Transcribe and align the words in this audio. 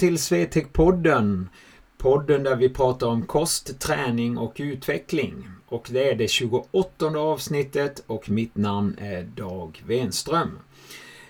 till 0.00 0.18
Svetek-podden. 0.18 1.48
Podden 1.98 2.42
där 2.42 2.56
vi 2.56 2.68
pratar 2.68 3.06
om 3.06 3.26
kost, 3.26 3.80
träning 3.80 4.38
och 4.38 4.56
utveckling. 4.56 5.48
Och 5.68 5.88
det 5.90 6.10
är 6.10 6.14
det 6.14 6.28
28 6.28 7.06
avsnittet 7.06 8.02
och 8.06 8.30
mitt 8.30 8.56
namn 8.56 8.96
är 8.98 9.22
Dag 9.22 9.82
Wenström. 9.86 10.58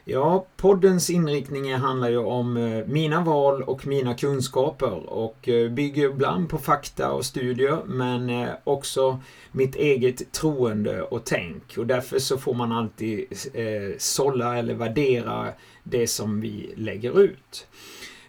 Ja, 0.04 0.46
poddens 0.56 1.10
inriktning 1.10 1.74
handlar 1.74 2.10
ju 2.10 2.18
om 2.18 2.56
eh, 2.56 2.86
mina 2.86 3.20
val 3.20 3.62
och 3.62 3.86
mina 3.86 4.14
kunskaper 4.14 5.10
och 5.10 5.48
eh, 5.48 5.70
bygger 5.70 6.10
ibland 6.10 6.48
på 6.48 6.58
fakta 6.58 7.12
och 7.12 7.24
studier 7.24 7.78
men 7.86 8.30
eh, 8.30 8.48
också 8.64 9.20
mitt 9.52 9.76
eget 9.76 10.32
troende 10.32 11.02
och 11.02 11.24
tänk 11.24 11.78
och 11.78 11.86
därför 11.86 12.18
så 12.18 12.38
får 12.38 12.54
man 12.54 12.72
alltid 12.72 13.24
sålla 13.98 14.58
eller 14.58 14.74
värdera 14.74 15.48
det 15.82 16.06
som 16.06 16.40
vi 16.40 16.74
lägger 16.76 17.20
ut. 17.20 17.66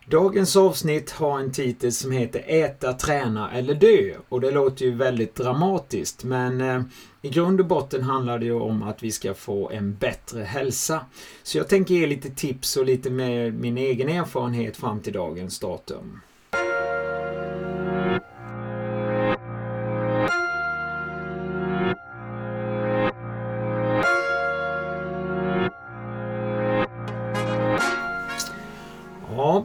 Dagens 0.06 0.56
avsnitt 0.56 1.12
har 1.12 1.40
en 1.40 1.52
titel 1.52 1.92
som 1.92 2.12
heter 2.12 2.44
Äta, 2.48 2.94
träna 2.94 3.52
eller 3.52 3.74
dö 3.74 4.16
och 4.30 4.42
det 4.42 4.52
låter 4.52 4.86
ju 4.86 4.96
väldigt 4.96 5.36
dramatiskt 5.36 6.24
men 6.24 6.62
eh, 6.62 6.82
i 7.22 7.30
grund 7.30 7.60
och 7.60 7.66
botten 7.66 8.04
handlar 8.04 8.40
det 8.40 8.46
ju 8.46 8.60
om 8.60 8.84
att 8.84 9.04
vi 9.04 9.12
ska 9.12 9.34
få 9.34 9.70
en 9.70 9.96
bättre 9.96 10.44
hälsa. 10.44 11.06
Så 11.44 11.58
jag 11.58 11.68
tänker 11.68 11.96
ge 11.96 12.08
lite 12.08 12.30
tips 12.30 12.78
och 12.78 12.86
lite 12.86 13.10
med 13.10 13.54
min 13.54 13.78
egen 13.78 14.10
erfarenhet 14.10 14.78
fram 14.78 15.00
till 15.00 15.14
dagens 15.14 15.60
datum. 15.60 16.22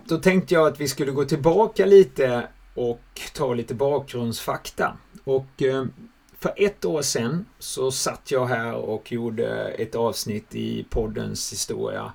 Då 0.08 0.18
tänkte 0.18 0.54
jag 0.54 0.66
att 0.66 0.80
vi 0.80 0.88
skulle 0.88 1.12
gå 1.12 1.24
tillbaka 1.24 1.86
lite 1.86 2.48
och 2.74 3.20
ta 3.34 3.54
lite 3.54 3.74
bakgrundsfakta. 3.74 4.96
Och 5.24 5.62
eh, 5.62 5.84
för 6.38 6.52
ett 6.56 6.84
år 6.84 7.02
sedan 7.02 7.46
så 7.58 7.90
satt 7.90 8.30
jag 8.30 8.46
här 8.46 8.74
och 8.74 9.12
gjorde 9.12 9.68
ett 9.68 9.94
avsnitt 9.94 10.54
i 10.54 10.86
poddens 10.90 11.52
historia. 11.52 12.12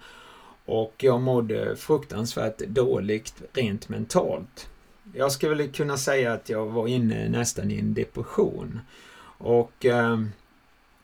Och 0.66 0.94
jag 0.98 1.22
mådde 1.22 1.76
fruktansvärt 1.76 2.58
dåligt 2.58 3.34
rent 3.54 3.90
mentalt. 3.90 4.70
Jag 5.14 5.32
skulle 5.32 5.56
väl 5.56 5.72
kunna 5.72 5.98
säga 5.98 6.34
att 6.34 6.50
jag 6.50 6.66
var 6.66 6.88
inne 6.88 7.30
nästan 7.30 7.72
i 7.72 7.80
en 7.80 7.94
depression. 7.94 8.80
Och 9.38 9.86
eh, 9.86 10.20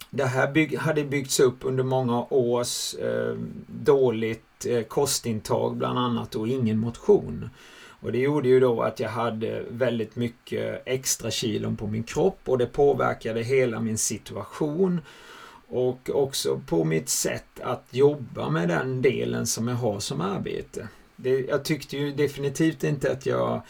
det 0.09 0.25
här 0.25 0.51
bygg, 0.51 0.77
hade 0.77 1.03
byggts 1.03 1.39
upp 1.39 1.57
under 1.61 1.83
många 1.83 2.25
års 2.29 2.95
eh, 2.95 3.35
dåligt 3.67 4.46
Eh, 4.65 4.83
kostintag 4.83 5.77
bland 5.77 5.99
annat 5.99 6.35
och 6.35 6.47
ingen 6.47 6.79
motion. 6.79 7.49
Och 7.99 8.11
det 8.11 8.17
gjorde 8.17 8.47
ju 8.47 8.59
då 8.59 8.81
att 8.81 8.99
jag 8.99 9.09
hade 9.09 9.63
väldigt 9.69 10.15
mycket 10.15 10.83
extra 10.85 11.31
kilon 11.31 11.77
på 11.77 11.87
min 11.87 12.03
kropp 12.03 12.39
och 12.45 12.57
det 12.57 12.65
påverkade 12.65 13.43
hela 13.43 13.79
min 13.79 13.97
situation. 13.97 15.01
Och 15.67 16.09
också 16.13 16.61
på 16.67 16.83
mitt 16.83 17.09
sätt 17.09 17.59
att 17.61 17.85
jobba 17.91 18.49
med 18.49 18.69
den 18.69 19.01
delen 19.01 19.47
som 19.47 19.67
jag 19.67 19.75
har 19.75 19.99
som 19.99 20.21
arbete. 20.21 20.87
Det, 21.15 21.39
jag 21.39 21.65
tyckte 21.65 21.97
ju 21.97 22.11
definitivt 22.11 22.83
inte 22.83 23.11
att 23.11 23.25
jag 23.25 23.61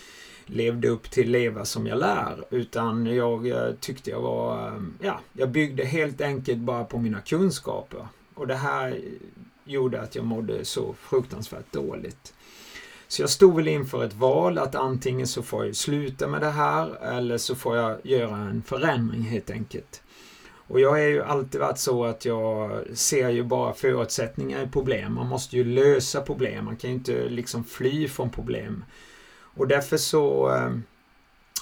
levde 0.46 0.88
upp 0.88 1.12
till 1.12 1.32
leva 1.32 1.66
som 1.66 1.88
jag 1.88 2.00
lär. 2.00 2.44
Utan 2.50 3.06
jag 3.06 3.48
eh, 3.48 3.72
tyckte 3.80 4.10
jag 4.10 4.22
var, 4.22 4.68
eh, 4.68 4.82
ja, 5.02 5.20
jag 5.34 5.50
byggde 5.50 5.86
helt 5.86 6.22
enkelt 6.22 6.60
bara 6.60 6.84
på 6.84 6.98
mina 6.98 7.22
kunskaper. 7.22 8.08
Och 8.34 8.48
det 8.48 8.56
här 8.56 9.00
gjorde 9.68 10.02
att 10.02 10.16
jag 10.16 10.26
mådde 10.26 10.66
så 10.66 10.94
fruktansvärt 10.94 11.72
dåligt. 11.72 12.34
Så 13.08 13.22
jag 13.22 13.30
stod 13.30 13.56
väl 13.56 13.68
inför 13.68 14.04
ett 14.04 14.14
val 14.14 14.58
att 14.58 14.76
antingen 14.76 15.28
så 15.28 15.44
får 15.44 15.66
jag 15.66 15.76
sluta 15.76 16.28
med 16.28 16.42
det 16.42 16.50
här 16.50 17.04
eller 17.04 17.38
så 17.38 17.56
får 17.56 17.78
jag 17.78 17.98
göra 18.04 18.38
en 18.38 18.64
förändring 18.64 19.22
helt 19.22 19.50
enkelt. 19.50 20.02
Och 20.68 20.80
jag 20.80 20.90
har 20.90 20.98
ju 20.98 21.24
alltid 21.24 21.62
varit 21.62 21.80
så 21.80 22.06
att 22.06 22.26
jag 22.26 22.82
ser 22.94 23.30
ju 23.30 23.44
bara 23.44 23.74
förutsättningar 23.74 24.64
i 24.64 24.68
problem. 24.68 25.14
Man 25.14 25.28
måste 25.28 25.58
ju 25.58 25.64
lösa 25.64 26.22
problem. 26.22 26.66
Man 26.66 26.76
kan 26.76 26.90
ju 26.90 26.96
inte 26.96 27.30
liksom 27.30 27.64
fly 27.64 28.08
från 28.08 28.30
problem. 28.30 28.84
Och 29.40 29.68
därför 29.68 29.98
så 29.98 30.54
eh, 30.56 30.72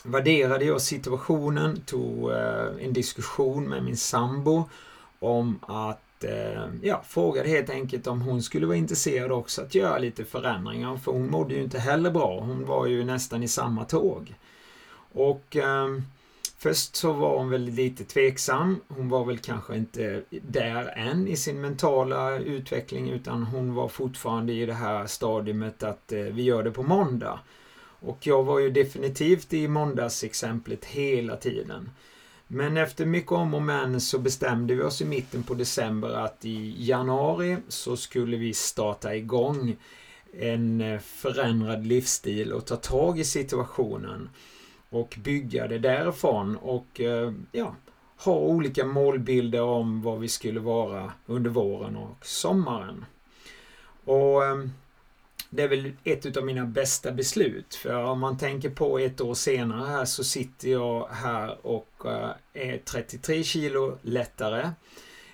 värderade 0.04 0.66
jag 0.66 0.82
situationen, 0.82 1.82
tog 1.82 2.32
eh, 2.32 2.68
en 2.80 2.94
diskussion 2.94 3.70
med 3.70 3.84
min 3.84 3.98
sambo 3.98 4.70
om 5.20 5.60
att 5.62 6.05
eh, 6.26 6.64
ja, 6.82 7.04
frågade 7.08 7.50
helt 7.50 7.70
enkelt 7.70 8.08
om 8.08 8.22
hon 8.22 8.42
skulle 8.42 8.66
vara 8.66 8.78
intresserad 8.78 9.32
också 9.32 9.62
att 9.62 9.76
göra 9.76 9.98
lite 9.98 10.26
förändringar. 10.26 10.98
För 10.98 11.12
hon 11.12 11.32
mådde 11.32 11.54
ju 11.54 11.64
inte 11.64 11.80
heller 11.80 12.12
bra. 12.12 12.40
Hon 12.40 12.66
var 12.66 12.86
ju 12.86 13.04
nästan 13.04 13.44
i 13.44 13.48
samma 13.48 13.86
tåg. 13.86 14.34
Och 15.14 15.56
eh, 15.56 15.88
först 16.58 16.96
så 16.96 17.14
var 17.14 17.38
hon 17.38 17.50
väl 17.50 17.64
lite 17.64 18.04
tveksam. 18.04 18.80
Hon 18.88 19.10
var 19.10 19.26
väl 19.26 19.38
kanske 19.38 19.76
inte 19.76 20.22
där 20.30 20.98
än 20.98 21.28
i 21.28 21.36
sin 21.36 21.62
mentala 21.62 22.40
utveckling 22.40 23.10
utan 23.10 23.44
hon 23.44 23.74
var 23.74 23.88
fortfarande 23.88 24.54
i 24.54 24.66
det 24.66 24.74
här 24.74 25.08
stadiet 25.08 25.84
att 25.84 26.12
eh, 26.12 26.20
vi 26.20 26.44
gör 26.44 26.64
det 26.64 26.72
på 26.72 26.84
måndag. 26.84 27.40
Och 28.00 28.28
jag 28.28 28.44
var 28.44 28.60
ju 28.60 28.70
definitivt 28.70 29.54
i 29.54 29.68
måndagsexemplet 29.68 30.86
hela 30.86 31.36
tiden. 31.36 31.90
Men 32.48 32.78
efter 32.78 33.06
mycket 33.06 33.32
om 33.32 33.54
och 33.54 33.62
men 33.62 34.02
så 34.02 34.20
bestämde 34.20 34.76
vi 34.76 34.82
oss 34.82 35.02
i 35.02 35.06
mitten 35.06 35.44
på 35.44 35.54
december 35.54 36.10
att 36.10 36.46
i 36.46 36.76
januari 36.78 37.58
så 37.68 37.98
skulle 37.98 38.38
vi 38.38 38.54
starta 38.54 39.16
igång 39.16 39.76
en 40.40 40.82
eh, 40.82 41.00
förändrad 41.00 41.86
livsstil 41.86 42.54
och 42.54 42.66
ta 42.66 42.76
tag 42.76 43.20
i 43.20 43.24
situationen 43.24 44.30
och 44.90 45.18
bygga 45.24 45.68
det 45.68 45.80
därifrån 45.80 46.56
och 46.56 47.02
eh, 47.02 47.34
ja, 47.52 47.76
ha 48.18 48.34
olika 48.34 48.86
målbilder 48.86 49.62
om 49.62 50.02
vad 50.02 50.20
vi 50.20 50.28
skulle 50.28 50.60
vara 50.60 51.12
under 51.26 51.50
våren 51.50 51.96
och 51.96 52.26
sommaren. 52.26 53.06
Och 54.06 54.46
ehm, 54.46 54.72
det 55.56 55.64
är 55.64 55.68
väl 55.68 55.92
ett 56.04 56.38
av 56.38 56.46
mina 56.46 56.66
bästa 56.66 57.12
beslut. 57.12 57.76
För 57.76 58.04
om 58.04 58.20
man 58.20 58.38
tänker 58.38 58.70
på 58.70 59.00
ett 59.00 59.22
år 59.22 59.34
senare 59.34 59.88
här 59.88 60.06
så 60.06 60.24
sitter 60.24 60.70
jag 60.70 61.08
här 61.12 61.68
och 61.68 61.90
eh, 62.06 62.30
är 62.54 62.78
33 62.78 63.44
kilo 63.44 63.98
lättare. 64.02 64.70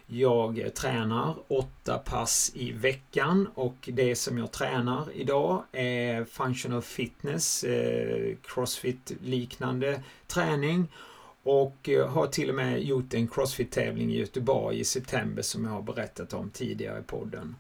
Jag 0.05 0.71
tränar 0.75 1.35
åtta 1.47 1.97
pass 1.97 2.51
i 2.55 2.71
veckan 2.71 3.47
och 3.55 3.89
det 3.93 4.15
som 4.15 4.37
jag 4.37 4.51
tränar 4.51 5.07
idag 5.13 5.63
är 5.71 6.25
functional 6.25 6.81
fitness, 6.81 7.63
eh, 7.63 8.35
crossfit 8.43 9.11
liknande 9.21 10.01
träning 10.27 10.88
och 11.43 11.89
eh, 11.89 12.09
har 12.09 12.27
till 12.27 12.49
och 12.49 12.55
med 12.55 12.83
gjort 12.83 13.13
en 13.13 13.27
crossfit-tävling 13.27 14.11
i 14.11 14.19
Göteborg 14.19 14.79
i 14.79 14.83
september 14.83 15.41
som 15.41 15.65
jag 15.65 15.71
har 15.71 15.81
berättat 15.81 16.33
om 16.33 16.49
tidigare 16.49 16.99
i 16.99 17.03
podden. 17.03 17.55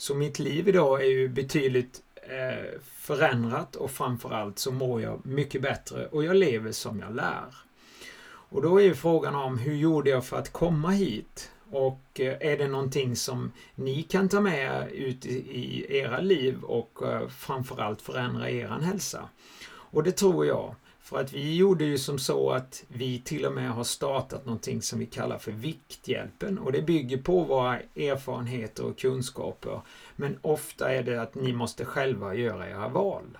Så 0.00 0.14
mitt 0.14 0.38
liv 0.38 0.68
idag 0.68 1.02
är 1.02 1.08
ju 1.08 1.28
betydligt 1.28 2.02
eh, 2.14 2.80
förändrat 2.94 3.76
och 3.76 3.90
framförallt 3.90 4.58
så 4.58 4.72
mår 4.72 5.02
jag 5.02 5.26
mycket 5.26 5.62
bättre 5.62 6.06
och 6.06 6.24
jag 6.24 6.36
lever 6.36 6.72
som 6.72 7.00
jag 7.00 7.14
lär. 7.14 7.54
Och 8.50 8.62
då 8.62 8.80
är 8.80 8.84
ju 8.84 8.94
frågan 8.94 9.34
om 9.34 9.58
hur 9.58 9.74
gjorde 9.74 10.10
jag 10.10 10.24
för 10.24 10.36
att 10.36 10.52
komma 10.52 10.90
hit? 10.90 11.50
Och 11.70 12.20
eh, 12.20 12.36
är 12.40 12.58
det 12.58 12.68
någonting 12.68 13.16
som 13.16 13.52
ni 13.74 14.02
kan 14.02 14.28
ta 14.28 14.40
med 14.40 14.92
ut 14.92 15.26
i, 15.26 15.86
era 15.88 16.20
liv 16.20 16.62
och 16.62 17.02
eh, 17.02 17.28
framförallt 17.28 18.02
förändra 18.02 18.50
er 18.50 18.68
hälsa? 18.68 19.28
Och 19.68 20.02
det 20.02 20.12
tror 20.12 20.46
jag. 20.46 20.74
För 21.08 21.20
att 21.20 21.32
vi 21.32 21.56
gjorde 21.56 21.84
ju 21.84 21.98
som 21.98 22.18
så 22.18 22.50
att 22.50 22.84
vi 22.88 23.18
till 23.18 23.46
och 23.46 23.52
med 23.52 23.70
har 23.70 23.84
startat 23.84 24.46
någonting 24.46 24.82
som 24.82 24.98
vi 24.98 25.06
kallar 25.06 25.38
för 25.38 25.52
Vikthjälpen 25.52 26.58
och 26.58 26.72
det 26.72 26.82
bygger 26.82 27.16
på 27.16 27.44
våra 27.44 27.78
erfarenheter 27.96 28.84
och 28.84 28.98
kunskaper. 28.98 29.80
Men 30.16 30.38
ofta 30.42 30.92
är 30.92 31.02
det 31.02 31.22
att 31.22 31.34
ni 31.34 31.52
måste 31.52 31.84
själva 31.84 32.34
göra 32.34 32.70
era 32.70 32.88
val. 32.88 33.38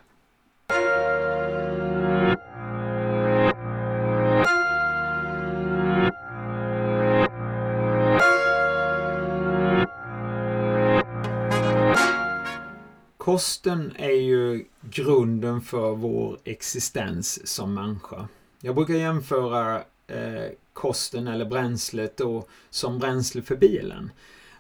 Kosten 13.29 13.93
är 13.97 14.11
ju 14.11 14.65
grunden 14.81 15.61
för 15.61 15.95
vår 15.95 16.39
existens 16.45 17.49
som 17.49 17.75
människa. 17.75 18.29
Jag 18.61 18.75
brukar 18.75 18.95
jämföra 18.95 19.77
eh, 20.07 20.51
kosten 20.73 21.29
eller 21.29 21.45
bränslet 21.45 22.17
då 22.17 22.47
som 22.71 22.99
bränsle 22.99 23.43
för 23.43 23.57
bilen. 23.57 24.11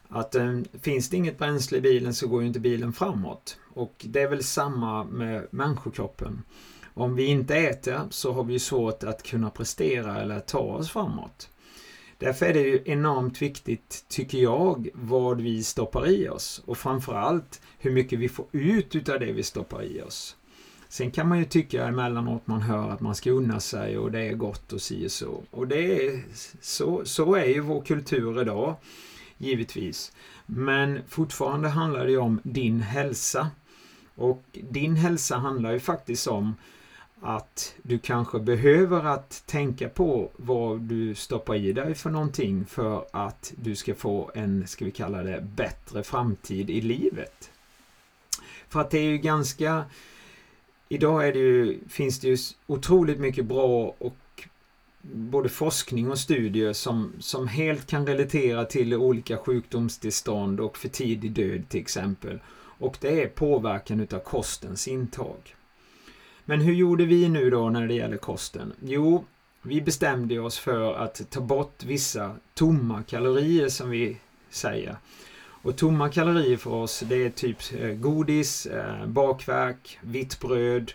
Att 0.08 0.34
eh, 0.34 0.60
finns 0.82 1.10
det 1.10 1.16
inget 1.16 1.38
bränsle 1.38 1.78
i 1.78 1.80
bilen 1.80 2.14
så 2.14 2.28
går 2.28 2.40
ju 2.42 2.46
inte 2.46 2.60
bilen 2.60 2.92
framåt. 2.92 3.58
Och 3.74 3.94
det 4.08 4.22
är 4.22 4.28
väl 4.28 4.44
samma 4.44 5.04
med 5.04 5.46
människokroppen. 5.50 6.42
om 6.94 7.14
vi 7.14 7.26
inte 7.26 7.56
äter 7.56 8.00
så 8.10 8.32
har 8.32 8.44
vi 8.44 8.58
svårt 8.58 9.04
att 9.04 9.22
kunna 9.22 9.50
prestera 9.50 10.20
eller 10.20 10.40
ta 10.40 10.58
oss 10.58 10.90
framåt. 10.90 11.48
Därför 12.18 12.46
är 12.46 12.54
det 12.54 12.60
ju 12.60 12.82
enormt 12.84 13.42
viktigt, 13.42 14.04
tycker 14.08 14.38
jag, 14.38 14.88
vad 14.94 15.40
vi 15.40 15.62
stoppar 15.62 16.08
i 16.08 16.28
oss 16.28 16.62
och 16.66 16.78
framförallt 16.78 17.60
hur 17.78 17.90
mycket 17.90 18.18
vi 18.18 18.28
får 18.28 18.46
ut 18.52 18.94
utav 18.94 19.20
det 19.20 19.32
vi 19.32 19.42
stoppar 19.42 19.82
i 19.82 20.02
oss. 20.02 20.36
Sen 20.88 21.10
kan 21.10 21.28
man 21.28 21.38
ju 21.38 21.44
tycka 21.44 21.86
emellanåt 21.86 22.46
man 22.46 22.62
hör 22.62 22.90
att 22.90 23.00
man 23.00 23.14
ska 23.14 23.30
unna 23.30 23.60
sig 23.60 23.98
och 23.98 24.12
det 24.12 24.20
är 24.20 24.32
gott 24.32 24.72
och 24.72 24.82
si 24.82 25.06
och 25.06 25.10
så. 25.10 25.42
Och 25.50 25.68
det 25.68 26.06
är, 26.06 26.24
så, 26.60 27.04
så 27.04 27.34
är 27.34 27.44
ju 27.44 27.60
vår 27.60 27.82
kultur 27.82 28.40
idag, 28.42 28.74
givetvis. 29.38 30.12
Men 30.46 31.00
fortfarande 31.08 31.68
handlar 31.68 32.06
det 32.06 32.16
om 32.16 32.40
din 32.42 32.80
hälsa. 32.80 33.50
Och 34.14 34.42
din 34.52 34.96
hälsa 34.96 35.36
handlar 35.36 35.72
ju 35.72 35.80
faktiskt 35.80 36.26
om 36.26 36.54
att 37.20 37.74
du 37.82 37.98
kanske 37.98 38.38
behöver 38.38 39.04
att 39.04 39.42
tänka 39.46 39.88
på 39.88 40.30
vad 40.36 40.80
du 40.80 41.14
stoppar 41.14 41.54
i 41.54 41.72
dig 41.72 41.94
för 41.94 42.10
någonting 42.10 42.66
för 42.66 43.06
att 43.10 43.52
du 43.56 43.76
ska 43.76 43.94
få 43.94 44.30
en, 44.34 44.66
ska 44.66 44.84
vi 44.84 44.90
kalla 44.90 45.22
det, 45.22 45.40
bättre 45.40 46.02
framtid 46.02 46.70
i 46.70 46.80
livet. 46.80 47.50
För 48.68 48.80
att 48.80 48.90
det 48.90 48.98
är 48.98 49.10
ju 49.10 49.18
ganska 49.18 49.84
Idag 50.88 51.28
är 51.28 51.32
det 51.32 51.38
ju, 51.38 51.78
finns 51.88 52.20
det 52.20 52.28
ju 52.28 52.36
otroligt 52.66 53.20
mycket 53.20 53.44
bra 53.44 53.94
och 53.98 54.16
både 55.02 55.48
forskning 55.48 56.10
och 56.10 56.18
studier 56.18 56.72
som, 56.72 57.12
som 57.20 57.48
helt 57.48 57.86
kan 57.86 58.06
relatera 58.06 58.64
till 58.64 58.94
olika 58.94 59.36
sjukdomstillstånd 59.36 60.60
och 60.60 60.78
för 60.78 60.88
tidig 60.88 61.32
död 61.32 61.68
till 61.68 61.80
exempel. 61.80 62.38
Och 62.56 62.96
det 63.00 63.22
är 63.22 63.28
påverkan 63.28 64.00
utav 64.00 64.18
kostens 64.18 64.88
intag. 64.88 65.54
Men 66.44 66.60
hur 66.60 66.74
gjorde 66.74 67.04
vi 67.04 67.28
nu 67.28 67.50
då 67.50 67.70
när 67.70 67.88
det 67.88 67.94
gäller 67.94 68.16
kosten? 68.16 68.72
Jo, 68.80 69.24
vi 69.62 69.80
bestämde 69.80 70.38
oss 70.38 70.58
för 70.58 70.94
att 70.94 71.30
ta 71.30 71.40
bort 71.40 71.84
vissa 71.84 72.36
tomma 72.54 73.02
kalorier 73.02 73.68
som 73.68 73.90
vi 73.90 74.16
säger. 74.50 74.96
Och 75.62 75.76
tomma 75.76 76.08
kalorier 76.08 76.56
för 76.56 76.70
oss 76.70 77.02
det 77.08 77.24
är 77.24 77.30
typ 77.30 77.58
eh, 77.80 77.88
godis, 77.88 78.66
eh, 78.66 79.06
bakverk, 79.06 79.98
vitt 80.02 80.40
bröd, 80.40 80.92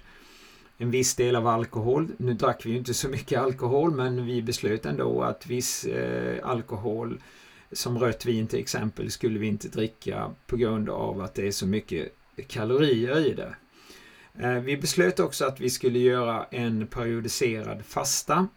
en 0.77 0.91
viss 0.91 1.15
del 1.15 1.35
av 1.35 1.47
alkohol. 1.47 2.07
Nu 2.17 2.33
drack 2.33 2.65
vi 2.65 2.69
ju 2.69 2.77
inte 2.77 2.93
så 2.93 3.09
mycket 3.09 3.39
alkohol 3.39 3.91
men 3.91 4.25
vi 4.25 4.41
beslöt 4.41 4.85
ändå 4.85 5.21
att 5.21 5.47
viss 5.47 5.85
eh, 5.85 6.49
alkohol 6.49 7.21
som 7.71 7.99
rött 7.99 8.25
vin 8.25 8.47
till 8.47 8.59
exempel 8.59 9.11
skulle 9.11 9.39
vi 9.39 9.47
inte 9.47 9.67
dricka 9.67 10.31
på 10.47 10.57
grund 10.57 10.89
av 10.89 11.21
att 11.21 11.35
det 11.35 11.47
är 11.47 11.51
så 11.51 11.67
mycket 11.67 12.15
kalorier 12.47 13.27
i 13.27 13.33
det. 13.33 13.55
Vi 14.59 14.77
beslöt 14.77 15.19
också 15.19 15.45
att 15.45 15.59
vi 15.59 15.69
skulle 15.69 15.99
göra 15.99 16.45
en 16.51 16.87
periodiserad 16.87 17.85
fasta. 17.85 18.47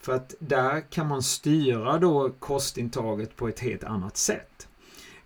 För 0.00 0.12
att 0.12 0.34
där 0.38 0.80
kan 0.80 1.06
man 1.06 1.22
styra 1.22 1.98
då 1.98 2.30
kostintaget 2.38 3.36
på 3.36 3.48
ett 3.48 3.60
helt 3.60 3.84
annat 3.84 4.16
sätt. 4.16 4.68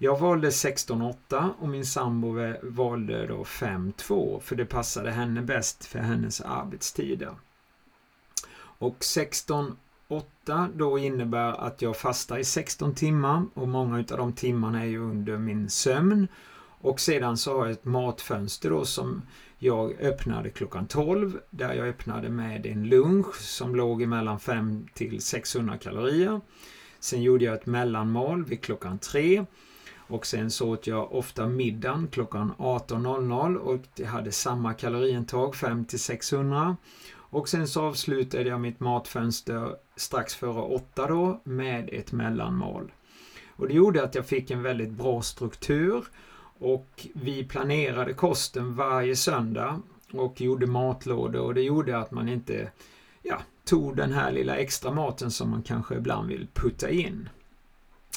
Jag 0.03 0.19
valde 0.19 0.51
16.8 0.51 1.51
och 1.59 1.69
min 1.69 1.87
sambo 1.87 2.37
valde 2.63 3.27
då 3.27 3.43
5.2 3.43 4.41
för 4.41 4.57
det 4.57 4.65
passade 4.65 5.11
henne 5.11 5.43
bäst 5.43 5.85
för 5.85 5.99
hennes 5.99 6.41
arbetstider. 6.41 7.35
Och 8.61 8.97
16.8 8.99 10.69
då 10.75 10.99
innebär 10.99 11.53
att 11.53 11.83
jag 11.83 11.97
fastar 11.97 12.39
i 12.39 12.45
16 12.45 12.95
timmar 12.95 13.45
och 13.55 13.69
många 13.69 13.97
av 13.99 14.05
de 14.05 14.33
timmarna 14.33 14.81
är 14.81 14.87
ju 14.87 14.99
under 14.99 15.39
min 15.39 15.71
sömn. 15.71 16.29
Och 16.81 17.01
sedan 17.01 17.37
så 17.37 17.59
har 17.59 17.67
jag 17.67 17.73
ett 17.73 17.85
matfönster 17.85 18.71
då 18.71 18.85
som 18.85 19.23
jag 19.59 20.01
öppnade 20.01 20.51
klockan 20.51 20.87
12 20.87 21.41
där 21.51 21.75
jag 21.75 21.89
öppnade 21.89 22.29
med 22.29 22.67
en 22.67 22.89
lunch 22.89 23.37
som 23.37 23.77
låg 23.77 24.07
mellan 24.07 24.41
5 24.41 24.87
till 24.95 25.21
600 25.23 25.79
kalorier. 25.79 26.41
Sen 27.01 27.23
gjorde 27.23 27.45
jag 27.45 27.55
ett 27.55 27.67
mellanmål 27.67 28.45
vid 28.45 28.61
klockan 28.61 28.99
3 28.99 29.47
och 30.11 30.27
sen 30.27 30.51
så 30.51 30.69
åt 30.69 30.87
jag 30.87 31.13
ofta 31.13 31.47
middagen 31.47 32.09
klockan 32.13 32.53
18.00 32.59 33.57
och 33.57 33.81
det 33.95 34.05
hade 34.05 34.33
samma 34.33 34.75
kaloriintag, 34.75 35.57
5 35.57 35.85
600. 35.89 36.77
Och 37.13 37.49
sen 37.49 37.69
så 37.69 37.83
avslutade 37.83 38.49
jag 38.49 38.61
mitt 38.61 38.81
matfönster 38.81 39.77
strax 39.97 40.35
före 40.35 40.61
8 40.61 41.07
då 41.07 41.41
med 41.45 41.89
ett 41.93 42.13
mellanmål. 42.13 42.93
Och 43.49 43.69
det 43.69 43.75
gjorde 43.75 44.05
att 44.05 44.15
jag 44.15 44.27
fick 44.27 44.51
en 44.51 44.63
väldigt 44.63 44.91
bra 44.91 45.23
struktur 45.23 46.05
och 46.59 47.07
vi 47.15 47.45
planerade 47.45 48.15
kosten 48.15 48.75
varje 48.75 49.17
söndag 49.17 49.83
och 50.13 50.41
gjorde 50.41 50.67
matlådor 50.67 51.43
och 51.43 51.55
det 51.55 51.63
gjorde 51.63 51.99
att 51.99 52.11
man 52.11 52.29
inte 52.29 52.71
ja, 53.23 53.41
tog 53.65 53.97
den 53.97 54.13
här 54.13 54.33
lilla 54.33 54.57
extra 54.57 54.91
maten 54.91 55.31
som 55.31 55.51
man 55.51 55.63
kanske 55.63 55.95
ibland 55.95 56.29
vill 56.29 56.49
putta 56.55 56.91
in. 56.91 57.29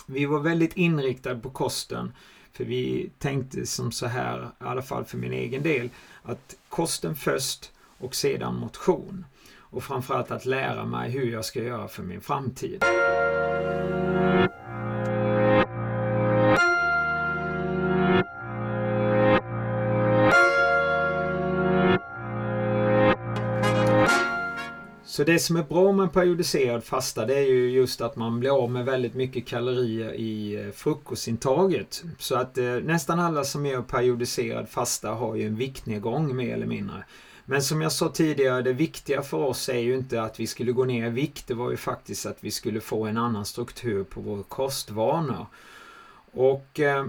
Vi 0.05 0.25
var 0.25 0.39
väldigt 0.39 0.77
inriktade 0.77 1.39
på 1.39 1.49
kosten. 1.49 2.13
För 2.51 2.63
vi 2.63 3.09
tänkte 3.19 3.65
som 3.65 3.91
så 3.91 4.05
här, 4.05 4.41
i 4.43 4.63
alla 4.63 4.81
fall 4.81 5.05
för 5.05 5.17
min 5.17 5.33
egen 5.33 5.63
del, 5.63 5.89
att 6.23 6.55
kosten 6.69 7.15
först 7.15 7.71
och 7.97 8.15
sedan 8.15 8.55
motion. 8.55 9.25
Och 9.55 9.83
framförallt 9.83 10.31
att 10.31 10.45
lära 10.45 10.85
mig 10.85 11.11
hur 11.11 11.31
jag 11.31 11.45
ska 11.45 11.63
göra 11.63 11.87
för 11.87 12.03
min 12.03 12.21
framtid. 12.21 12.83
Så 25.23 25.27
det 25.27 25.39
som 25.39 25.55
är 25.55 25.63
bra 25.63 25.91
med 25.91 26.13
periodiserad 26.13 26.83
fasta 26.83 27.25
det 27.25 27.35
är 27.35 27.47
ju 27.47 27.71
just 27.71 28.01
att 28.01 28.15
man 28.15 28.39
blir 28.39 28.63
av 28.63 28.71
med 28.71 28.85
väldigt 28.85 29.13
mycket 29.13 29.47
kalorier 29.47 30.13
i 30.13 30.55
eh, 30.55 30.71
frukostintaget. 30.71 32.03
Så 32.17 32.35
att 32.35 32.57
eh, 32.57 32.65
nästan 32.65 33.19
alla 33.19 33.43
som 33.43 33.65
gör 33.65 33.81
periodiserad 33.81 34.69
fasta 34.69 35.09
har 35.09 35.35
ju 35.35 35.47
en 35.47 35.55
viktnedgång 35.55 36.35
mer 36.35 36.53
eller 36.53 36.65
mindre. 36.65 37.05
Men 37.45 37.61
som 37.61 37.81
jag 37.81 37.91
sa 37.91 38.09
tidigare, 38.09 38.61
det 38.61 38.73
viktiga 38.73 39.21
för 39.21 39.37
oss 39.37 39.69
är 39.69 39.79
ju 39.79 39.95
inte 39.95 40.21
att 40.21 40.39
vi 40.39 40.47
skulle 40.47 40.71
gå 40.71 40.85
ner 40.85 41.07
i 41.07 41.09
vikt. 41.09 41.47
Det 41.47 41.53
var 41.53 41.71
ju 41.71 41.77
faktiskt 41.77 42.25
att 42.25 42.37
vi 42.39 42.51
skulle 42.51 42.81
få 42.81 43.05
en 43.05 43.17
annan 43.17 43.45
struktur 43.45 44.03
på 44.03 44.21
vår 44.21 44.43
kostvanor. 44.43 45.45
Och 46.31 46.79
eh, 46.79 47.05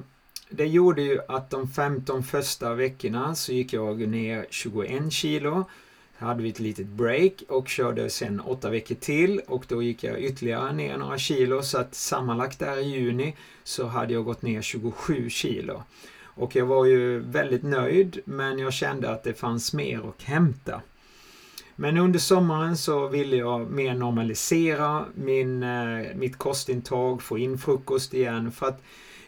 det 0.51 0.67
gjorde 0.67 1.03
ju 1.03 1.19
att 1.29 1.51
de 1.51 1.69
15 1.69 2.23
första 2.23 2.75
veckorna 2.75 3.35
så 3.35 3.53
gick 3.53 3.73
jag 3.73 4.09
ner 4.09 4.47
21 4.51 5.13
kilo 5.13 5.65
hade 6.25 6.43
vi 6.43 6.49
ett 6.49 6.61
litet 6.61 6.87
break 6.87 7.33
och 7.49 7.69
körde 7.69 8.11
sen 8.11 8.41
åtta 8.41 8.71
veckor 8.71 8.95
till 8.95 9.41
och 9.47 9.65
då 9.69 9.83
gick 9.83 10.05
jag 10.05 10.21
ytterligare 10.21 10.73
ner 10.73 10.97
några 10.97 11.19
kilo 11.19 11.63
så 11.63 11.79
att 11.79 11.95
sammanlagt 11.95 12.59
där 12.59 12.79
i 12.79 12.89
juni 12.89 13.37
så 13.65 13.87
hade 13.87 14.15
jag 14.15 14.25
gått 14.25 14.43
ner 14.43 14.63
27 14.63 15.31
kilo. 15.31 15.83
Och 16.37 16.57
jag 16.57 16.67
var 16.67 16.85
ju 16.85 17.19
väldigt 17.19 17.63
nöjd 17.63 18.21
men 18.25 18.59
jag 18.59 18.73
kände 18.73 19.11
att 19.11 19.23
det 19.23 19.35
fanns 19.35 19.73
mer 19.73 20.09
att 20.09 20.23
hämta. 20.23 20.81
Men 21.77 21.99
under 21.99 22.19
sommaren 22.19 22.77
så 22.77 23.09
ville 23.09 23.37
jag 23.37 23.71
mer 23.71 23.95
normalisera 23.95 25.05
min, 25.15 25.63
eh, 25.63 26.15
mitt 26.15 26.39
kostintag, 26.39 27.23
få 27.23 27.39
in 27.39 27.59
frukost 27.59 28.15
igen 28.15 28.53
för 28.53 28.67
att 28.67 28.83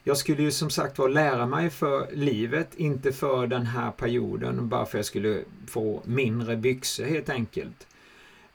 jag 0.08 0.16
skulle 0.16 0.42
ju 0.42 0.50
som 0.50 0.70
sagt 0.70 0.98
var 0.98 1.08
lära 1.08 1.46
mig 1.46 1.70
för 1.70 2.08
livet, 2.12 2.74
inte 2.76 3.12
för 3.12 3.46
den 3.46 3.66
här 3.66 3.90
perioden, 3.90 4.68
bara 4.68 4.86
för 4.86 4.98
att 4.98 4.98
jag 4.98 5.04
skulle 5.04 5.42
få 5.68 6.02
mindre 6.04 6.56
byxor 6.56 7.04
helt 7.04 7.28
enkelt. 7.28 7.86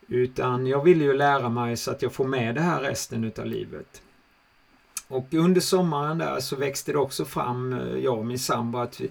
Utan 0.08 0.68
jag 0.68 0.84
ville 0.84 1.04
ju 1.04 1.14
lära 1.14 1.50
mig 1.50 1.78
så 1.78 1.92
att 1.92 2.02
jag 2.02 2.14
får 2.14 2.26
med 2.26 2.56
det 2.56 2.62
här 2.62 2.82
resten 2.82 3.24
utav 3.24 3.46
livet. 3.46 4.02
Och 5.08 5.34
under 5.34 5.62
sommaren 5.62 6.18
där 6.18 6.40
så 6.40 6.56
växte 6.56 6.92
det 6.92 6.98
också 6.98 7.26
fram, 7.26 7.74
eh, 7.74 7.98
jag 7.98 8.18
och 8.18 8.26
min 8.26 8.40
sambo, 8.40 8.80
att 8.80 9.02
vi, 9.02 9.10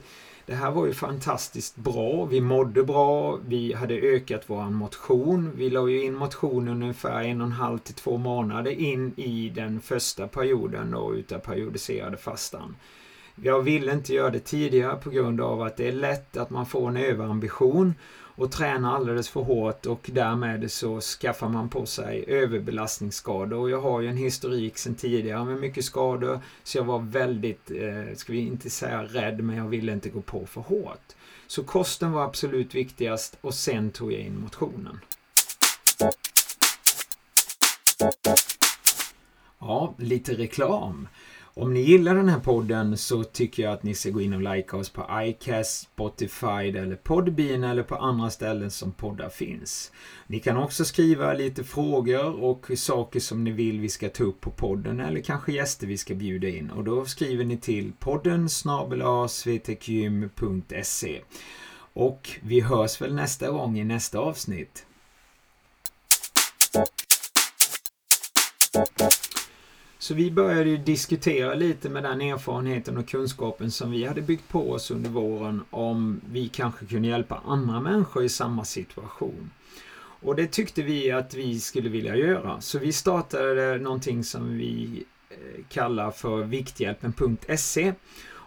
det 0.51 0.57
här 0.57 0.71
var 0.71 0.87
ju 0.87 0.93
fantastiskt 0.93 1.77
bra. 1.77 2.25
Vi 2.25 2.41
mådde 2.41 2.83
bra, 2.83 3.39
vi 3.47 3.73
hade 3.73 3.95
ökat 3.95 4.43
vår 4.47 4.71
motion. 4.71 5.53
Vi 5.55 5.71
la 5.71 5.89
ju 5.89 6.03
in 6.03 6.15
motion 6.15 6.69
ungefär 6.69 7.23
en 7.23 7.41
och 7.41 7.47
en 7.47 7.53
halv 7.53 7.79
till 7.79 7.95
två 7.95 8.17
månader 8.17 8.71
in 8.71 9.13
i 9.17 9.53
den 9.55 9.81
första 9.81 10.29
perioden 10.29 10.91
då 10.91 11.15
utav 11.15 11.39
periodiserade 11.39 12.17
fastan. 12.17 12.77
Jag 13.35 13.63
ville 13.63 13.93
inte 13.93 14.15
göra 14.15 14.31
det 14.31 14.41
tidigare 14.41 14.97
på 14.97 15.11
grund 15.11 15.41
av 15.41 15.63
att 15.63 15.77
det 15.77 15.89
är 15.89 15.93
lätt 15.93 16.37
att 16.37 16.51
man 16.51 16.67
får 16.67 16.89
en 16.89 16.97
överambition 16.97 17.95
och 18.41 18.53
tränar 18.53 18.95
alldeles 18.95 19.29
för 19.29 19.41
hårt 19.41 19.87
och 19.87 20.11
därmed 20.13 20.73
så 20.73 21.01
skaffar 21.01 21.49
man 21.49 21.69
på 21.69 21.87
sig 21.87 22.25
överbelastningsskador. 22.29 23.59
Och 23.59 23.71
jag 23.71 23.81
har 23.81 24.01
ju 24.01 24.09
en 24.09 24.17
historik 24.17 24.79
sedan 24.79 24.95
tidigare 24.95 25.45
med 25.45 25.61
mycket 25.61 25.85
skador 25.85 26.41
så 26.63 26.79
jag 26.79 26.85
var 26.85 26.99
väldigt, 26.99 27.71
eh, 27.71 28.15
ska 28.17 28.33
vi 28.33 28.39
inte 28.39 28.71
säga 28.71 29.05
rädd, 29.05 29.45
men 29.45 29.57
jag 29.57 29.69
ville 29.69 29.93
inte 29.93 30.09
gå 30.09 30.21
på 30.21 30.47
för 30.47 30.61
hårt. 30.61 31.15
Så 31.47 31.65
kosten 31.65 32.13
var 32.13 32.25
absolut 32.25 32.75
viktigast 32.75 33.37
och 33.41 33.55
sen 33.55 33.91
tog 33.91 34.13
jag 34.13 34.21
in 34.21 34.41
motionen. 34.41 35.01
Ja, 39.59 39.95
lite 39.99 40.35
reklam. 40.35 41.09
Om 41.55 41.75
ni 41.75 41.81
gillar 41.81 42.15
den 42.15 42.29
här 42.29 42.39
podden 42.39 42.97
så 42.97 43.25
tycker 43.25 43.63
jag 43.63 43.73
att 43.73 43.83
ni 43.83 43.95
ska 43.95 44.11
gå 44.11 44.21
in 44.21 44.33
och 44.33 44.55
likea 44.55 44.81
oss 44.81 44.91
på 44.91 45.07
iCast, 45.13 45.81
Spotify 45.83 46.47
eller 46.47 46.97
Podbean 46.97 47.65
eller 47.65 47.83
på 47.83 47.97
andra 47.97 48.31
ställen 48.31 48.71
som 48.71 48.93
poddar 48.93 49.29
finns. 49.29 49.93
Ni 50.27 50.41
kan 50.41 50.57
också 50.57 50.85
skriva 50.85 51.33
lite 51.33 51.65
frågor 51.65 52.45
och 52.45 52.71
saker 52.77 53.21
som 53.21 53.45
ni 53.45 53.51
vill 53.51 53.81
vi 53.81 53.89
ska 53.89 54.09
ta 54.09 54.25
upp 54.25 54.41
på 54.41 54.51
podden 54.51 55.01
eller 55.01 55.21
kanske 55.21 55.53
gäster 55.53 55.87
vi 55.87 55.99
ska 55.99 56.15
bjuda 56.15 56.49
in 56.49 56.71
och 56.71 56.85
då 56.85 57.05
skriver 57.05 57.45
ni 57.45 57.57
till 57.57 57.93
podden 57.99 58.49
svtkgym.se 59.29 61.21
och 61.93 62.31
vi 62.43 62.61
hörs 62.61 63.01
väl 63.01 63.15
nästa 63.15 63.51
gång 63.51 63.79
i 63.79 63.85
nästa 63.85 64.19
avsnitt. 64.19 64.87
Så 70.01 70.15
vi 70.15 70.31
började 70.31 70.77
diskutera 70.77 71.55
lite 71.55 71.89
med 71.89 72.03
den 72.03 72.21
erfarenheten 72.21 72.97
och 72.97 73.09
kunskapen 73.09 73.71
som 73.71 73.91
vi 73.91 74.05
hade 74.05 74.23
byggt 74.23 74.49
på 74.49 74.71
oss 74.73 74.91
under 74.91 75.11
våren 75.11 75.65
om 75.71 76.21
vi 76.33 76.49
kanske 76.49 76.87
kunde 76.87 77.09
hjälpa 77.09 77.43
andra 77.47 77.81
människor 77.81 78.25
i 78.25 78.29
samma 78.29 78.65
situation. 78.65 79.51
Och 80.23 80.37
det 80.37 80.47
tyckte 80.47 80.83
vi 80.83 81.11
att 81.11 81.35
vi 81.35 81.61
skulle 81.61 81.89
vilja 81.89 82.17
göra. 82.17 82.61
Så 82.61 82.79
vi 82.79 82.93
startade 82.93 83.79
någonting 83.79 84.25
som 84.25 84.59
vi 84.59 85.05
eh, 85.31 85.65
kallar 85.69 86.11
för 86.11 86.43
Vikthjälpen.se 86.43 87.93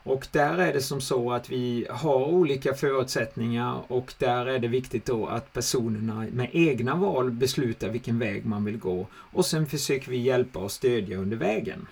och 0.04 0.28
där 0.32 0.58
är 0.58 0.74
det 0.74 0.82
som 0.82 1.02
så 1.02 1.32
att 1.32 1.50
vi 1.50 1.88
har 1.90 2.26
olika 2.26 2.74
förutsättningar 2.74 3.82
och 3.88 4.14
där 4.18 4.46
är 4.46 4.60
det 4.60 4.68
viktigt 4.68 5.06
då 5.06 5.26
att 5.26 5.54
personerna 5.54 6.28
med 6.32 6.50
egna 6.52 6.96
val 6.96 7.32
beslutar 7.32 7.90
vilken 7.90 8.20
väg 8.20 8.46
man 8.46 8.66
vill 8.66 8.78
gå 8.78 9.08
och 9.14 9.46
sen 9.46 9.66
försöker 9.66 10.12
vi 10.12 10.18
hjälpa 10.18 10.60
och 10.60 10.72
stödja 10.72 11.18
under 11.18 11.38
vägen. 11.38 11.88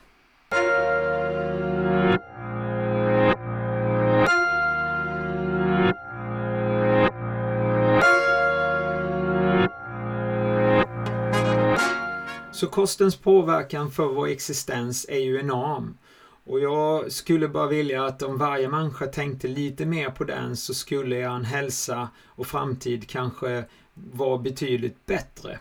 Så 12.51 12.67
kostens 12.67 13.15
påverkan 13.15 13.91
för 13.91 14.05
vår 14.05 14.27
existens 14.27 15.05
är 15.09 15.19
ju 15.19 15.39
enorm. 15.39 15.97
Och 16.51 16.59
jag 16.59 17.11
skulle 17.11 17.47
bara 17.47 17.67
vilja 17.67 18.05
att 18.05 18.21
om 18.21 18.37
varje 18.37 18.69
människa 18.69 19.07
tänkte 19.07 19.47
lite 19.47 19.85
mer 19.85 20.09
på 20.09 20.23
den 20.23 20.57
så 20.57 20.73
skulle 20.73 21.21
en 21.21 21.45
hälsa 21.45 22.09
och 22.25 22.47
framtid 22.47 23.09
kanske 23.09 23.65
vara 23.93 24.37
betydligt 24.37 25.05
bättre. 25.05 25.59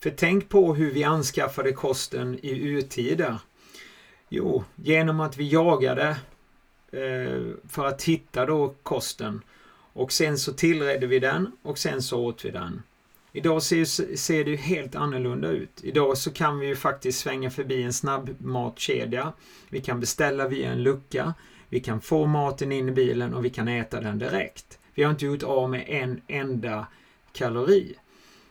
För 0.00 0.10
tänk 0.10 0.48
på 0.48 0.74
hur 0.74 0.90
vi 0.90 1.04
anskaffade 1.04 1.72
kosten 1.72 2.38
i 2.42 2.52
urtider. 2.52 3.38
Jo, 4.28 4.64
genom 4.76 5.20
att 5.20 5.36
vi 5.36 5.48
jagade 5.48 6.16
eh, 6.92 7.42
för 7.68 7.86
att 7.86 8.02
hitta 8.02 8.46
då 8.46 8.74
kosten. 8.82 9.42
Och 9.92 10.12
sen 10.12 10.38
så 10.38 10.52
tillredde 10.52 11.06
vi 11.06 11.18
den 11.18 11.52
och 11.62 11.78
sen 11.78 12.02
så 12.02 12.24
åt 12.24 12.44
vi 12.44 12.50
den. 12.50 12.82
Idag 13.32 13.62
ser, 13.62 13.84
ser 14.16 14.44
det 14.44 14.50
ju 14.50 14.56
helt 14.56 14.94
annorlunda 14.94 15.48
ut. 15.48 15.80
Idag 15.82 16.18
så 16.18 16.32
kan 16.32 16.58
vi 16.58 16.66
ju 16.66 16.76
faktiskt 16.76 17.20
svänga 17.20 17.50
förbi 17.50 17.82
en 17.82 17.92
snabbmatkedja. 17.92 19.32
Vi 19.68 19.80
kan 19.80 20.00
beställa 20.00 20.48
via 20.48 20.72
en 20.72 20.82
lucka. 20.82 21.34
Vi 21.68 21.80
kan 21.80 22.00
få 22.00 22.26
maten 22.26 22.72
in 22.72 22.88
i 22.88 22.92
bilen 22.92 23.34
och 23.34 23.44
vi 23.44 23.50
kan 23.50 23.68
äta 23.68 24.00
den 24.00 24.18
direkt. 24.18 24.78
Vi 24.94 25.02
har 25.02 25.10
inte 25.10 25.26
gjort 25.26 25.42
av 25.42 25.70
med 25.70 25.84
en 25.88 26.20
enda 26.26 26.86
kalori. 27.32 27.94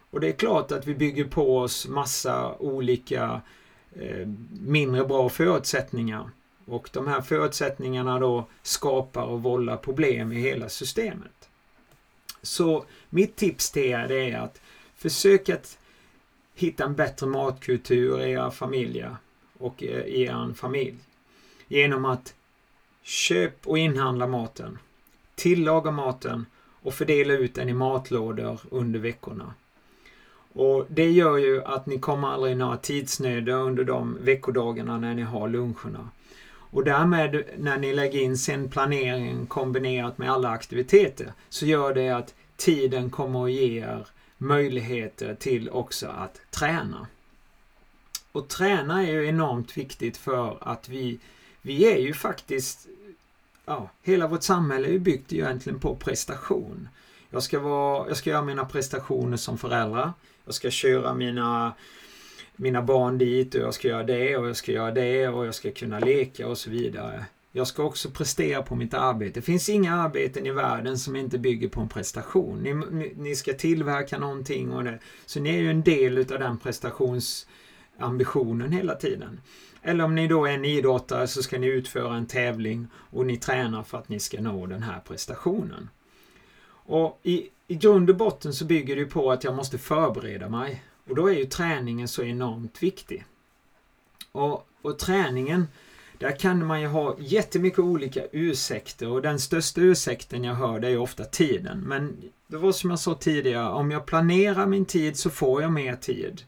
Och 0.10 0.20
det 0.20 0.28
är 0.28 0.32
klart 0.34 0.72
att 0.72 0.88
vi 0.88 0.96
bygger 0.96 1.26
på 1.26 1.58
oss 1.58 1.88
massa 1.88 2.56
olika 2.58 3.42
eh, 3.96 4.28
mindre 4.52 5.06
bra 5.06 5.30
förutsättningar. 5.30 6.30
Och 6.66 6.90
de 6.94 7.08
här 7.08 7.22
förutsättningarna 7.22 8.20
då 8.20 8.48
skapar 8.62 9.24
och 9.24 9.44
vållar 9.44 9.78
problem 9.78 10.32
i 10.32 10.36
hela 10.36 10.70
systemet. 10.70 11.50
Så 12.42 12.86
mitt 13.10 13.36
tips 13.36 13.72
till 13.72 13.84
er 13.84 14.12
är 14.12 14.38
att 14.38 14.62
Försök 15.02 15.50
att 15.50 15.78
hitta 16.56 16.84
en 16.84 16.96
bättre 16.96 17.28
matkultur 17.28 18.22
i 18.22 18.32
era 18.32 18.52
familjer 18.52 19.16
och 19.58 19.84
eh, 19.84 20.06
i 20.06 20.22
er 20.22 20.54
familj. 20.54 20.98
Genom 21.68 22.06
att 22.06 22.34
köp 23.04 23.68
och 23.68 23.78
inhandla 23.78 24.28
maten. 24.28 24.78
Tillaga 25.36 25.92
maten 25.92 26.46
och 26.82 26.94
fördela 26.94 27.34
ut 27.34 27.56
den 27.56 27.70
i 27.70 27.74
matlådor 27.74 28.60
under 28.70 29.00
veckorna. 29.00 29.54
Och 30.54 30.86
Det 30.90 31.12
gör 31.12 31.38
ju 31.38 31.64
att 31.64 31.86
ni 31.86 32.00
kommer 32.00 32.28
aldrig 32.28 32.58
några 32.58 32.78
tidsnöder 32.78 33.54
under 33.54 33.84
de 33.84 34.18
veckodagarna 34.22 34.98
när 34.98 35.14
ni 35.14 35.22
har 35.22 35.48
luncherna. 35.48 36.10
Och 36.48 36.84
därmed 36.84 37.44
när 37.58 37.78
ni 37.78 37.94
lägger 37.94 38.20
in 38.20 38.38
sen 38.38 38.70
planeringen 38.70 39.46
kombinerat 39.46 40.18
med 40.18 40.32
alla 40.32 40.50
aktiviteter 40.50 41.34
så 41.50 41.66
gör 41.66 41.94
det 41.94 42.10
att 42.10 42.36
tiden 42.56 43.10
kommer 43.10 43.46
att 43.46 43.52
ge 43.52 43.80
er 43.80 44.08
möjligheter 44.42 45.36
till 45.36 45.70
också 45.70 46.08
att 46.08 46.42
träna. 46.52 47.08
Och 48.32 48.48
träna 48.48 49.08
är 49.08 49.12
ju 49.12 49.28
enormt 49.28 49.78
viktigt 49.78 50.18
för 50.18 50.58
att 50.62 50.90
vi, 50.90 51.20
vi 51.62 51.94
är 51.94 51.98
ju 51.98 52.14
faktiskt, 52.14 52.88
ja, 53.66 53.90
hela 54.02 54.28
vårt 54.28 54.44
samhälle 54.44 54.88
är 54.88 54.92
ju 54.92 55.00
byggt 55.00 55.34
egentligen 55.34 55.80
på 55.80 55.96
prestation. 55.96 56.90
Jag 57.30 57.44
ska, 57.44 57.60
vara, 57.60 58.08
jag 58.08 58.18
ska 58.18 58.30
göra 58.30 58.42
mina 58.42 58.66
prestationer 58.66 59.38
som 59.38 59.58
förälder. 59.58 60.12
Jag 60.46 60.54
ska 60.54 60.72
köra 60.72 61.14
mina, 61.14 61.74
mina 62.56 62.82
barn 62.82 63.18
dit 63.18 63.56
och 63.56 63.62
jag 63.62 63.74
ska 63.74 63.88
göra 63.88 64.04
det 64.04 64.38
och 64.38 64.48
jag 64.48 64.56
ska 64.56 64.72
göra 64.72 64.92
det 64.92 65.28
och 65.28 65.46
jag 65.46 65.56
ska 65.56 65.72
kunna 65.72 66.00
leka 66.00 66.48
och 66.48 66.58
så 66.58 66.70
vidare. 66.70 67.26
Jag 67.52 67.68
ska 67.68 67.84
också 67.84 68.10
prestera 68.10 68.64
på 68.64 68.76
mitt 68.76 68.94
arbete. 68.94 69.40
Det 69.40 69.42
finns 69.42 69.70
inga 69.70 69.96
arbeten 69.96 70.46
i 70.46 70.52
världen 70.52 70.98
som 70.98 71.16
inte 71.16 71.40
bygger 71.40 71.70
på 71.70 71.82
en 71.82 71.90
prestation. 71.90 72.60
Ni, 72.60 72.74
ni, 72.74 73.14
ni 73.18 73.36
ska 73.36 73.54
tillverka 73.54 74.20
någonting 74.20 74.72
och 74.72 74.84
det. 74.84 75.00
Så 75.26 75.40
ni 75.40 75.50
är 75.50 75.60
ju 75.60 75.70
en 75.70 75.84
del 75.84 76.18
utav 76.18 76.40
den 76.40 76.58
prestationsambitionen 76.58 78.72
hela 78.72 78.96
tiden. 78.96 79.42
Eller 79.82 80.04
om 80.04 80.16
ni 80.16 80.28
då 80.28 80.46
är 80.46 80.52
en 80.52 80.66
idrottare 80.66 81.28
så 81.28 81.44
ska 81.44 81.60
ni 81.60 81.68
utföra 81.68 82.16
en 82.16 82.26
tävling 82.26 82.88
och 82.94 83.26
ni 83.26 83.38
tränar 83.38 83.84
för 83.84 83.98
att 83.98 84.10
ni 84.10 84.20
ska 84.20 84.42
nå 84.42 84.66
den 84.66 84.84
här 84.84 85.00
prestationen. 85.00 85.90
Och 86.74 87.20
i, 87.24 87.50
i 87.68 87.76
grund 87.76 88.10
och 88.10 88.16
botten 88.16 88.54
så 88.54 88.66
bygger 88.66 88.96
det 88.96 89.06
på 89.06 89.32
att 89.32 89.44
jag 89.44 89.56
måste 89.56 89.78
förbereda 89.78 90.50
mig. 90.50 90.84
Och 91.10 91.16
då 91.16 91.28
är 91.28 91.34
ju 91.34 91.46
träningen 91.46 92.08
så 92.08 92.24
enormt 92.24 92.84
viktig. 92.84 93.26
Och, 94.32 94.68
och 94.82 95.00
träningen 95.00 95.68
där 96.22 96.40
kan 96.40 96.66
man 96.66 96.82
ju 96.82 96.88
ha 96.88 97.16
jättemycket 97.20 97.80
olika 97.80 98.22
ursäkter 98.32 99.08
och 99.08 99.22
den 99.22 99.40
största 99.40 99.82
ursäkten 99.82 100.44
jag 100.44 100.56
hör 100.56 100.80
det 100.80 100.88
är 100.88 100.98
ofta 100.98 101.24
tiden. 101.24 101.80
Men 101.80 102.18
det 102.48 102.58
var 102.58 102.72
som 102.72 102.90
jag 102.90 103.00
sa 103.00 103.16
tidigare, 103.16 103.70
om 103.70 103.92
jag 103.92 104.06
planerar 104.06 104.66
min 104.66 104.86
tid 104.86 105.18
så 105.18 105.30
får 105.30 105.62
jag 105.62 105.72
mer 105.72 105.96
tid. 105.96 106.42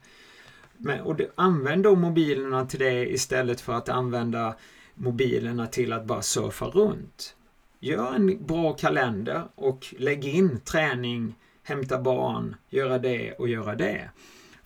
Men, 0.76 1.00
och 1.00 1.16
du, 1.16 1.30
använd 1.34 1.82
då 1.82 1.96
mobilerna 1.96 2.66
till 2.66 2.78
det 2.78 3.12
istället 3.12 3.60
för 3.60 3.72
att 3.72 3.88
använda 3.88 4.54
mobilerna 4.94 5.66
till 5.66 5.92
att 5.92 6.04
bara 6.04 6.22
surfa 6.22 6.66
runt. 6.66 7.36
Gör 7.80 8.14
en 8.14 8.46
bra 8.46 8.72
kalender 8.72 9.42
och 9.54 9.94
lägg 9.98 10.24
in 10.24 10.60
träning, 10.60 11.34
hämta 11.62 12.02
barn, 12.02 12.56
göra 12.68 12.98
det 12.98 13.32
och 13.32 13.48
göra 13.48 13.74
det. 13.74 14.10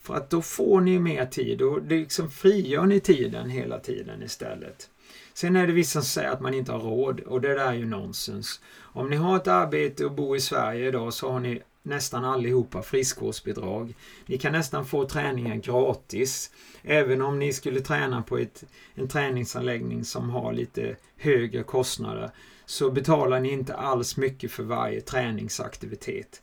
För 0.01 0.15
att 0.15 0.31
då 0.31 0.43
får 0.43 0.81
ni 0.81 0.99
mer 0.99 1.27
tid 1.27 1.63
och 1.63 1.87
liksom 1.87 2.31
frigör 2.31 2.87
ni 2.87 3.01
tiden 3.01 3.51
hela 3.51 3.79
tiden 3.79 4.23
istället. 4.23 4.91
Sen 5.39 5.57
är 5.57 5.67
det 5.67 5.73
vissa 5.73 6.01
som 6.01 6.09
säger 6.09 6.31
att 6.31 6.41
man 6.41 6.55
inte 6.55 6.73
har 6.73 6.79
råd 6.79 7.21
och 7.21 7.41
det 7.41 7.55
där 7.55 7.67
är 7.67 7.75
ju 7.75 7.87
nonsens. 7.87 8.61
Om 8.81 9.11
ni 9.11 9.17
har 9.17 9.37
ett 9.37 9.47
arbete 9.47 10.05
och 10.05 10.13
bor 10.13 10.37
i 10.37 10.41
Sverige 10.41 10.89
idag 10.89 11.15
så 11.15 11.31
har 11.31 11.41
ni 11.41 11.63
nästan 11.83 12.25
allihopa 12.25 12.83
friskvårdsbidrag. 12.83 13.95
Ni 14.27 14.39
kan 14.39 14.53
nästan 14.53 14.87
få 14.87 15.09
träningen 15.09 15.61
gratis. 15.61 16.51
Även 16.83 17.23
om 17.23 17.39
ni 17.39 17.53
skulle 17.53 17.81
träna 17.81 18.23
på 18.23 18.39
ett, 18.39 18.65
en 18.95 19.09
träningsanläggning 19.09 20.05
som 20.05 20.31
har 20.31 20.53
lite 20.53 20.97
högre 21.17 21.63
kostnader 21.63 22.31
så 22.67 22.91
betalar 22.91 23.41
ni 23.41 23.53
inte 23.53 23.75
alls 23.75 24.17
mycket 24.17 24.51
för 24.53 24.63
varje 24.63 25.01
träningsaktivitet. 25.01 26.43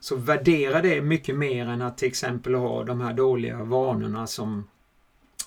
Så 0.00 0.16
värdera 0.16 0.82
det 0.82 1.02
mycket 1.02 1.36
mer 1.36 1.66
än 1.66 1.82
att 1.82 1.98
till 1.98 2.08
exempel 2.08 2.54
ha 2.54 2.84
de 2.84 3.00
här 3.00 3.12
dåliga 3.12 3.64
vanorna 3.64 4.26
som 4.26 4.64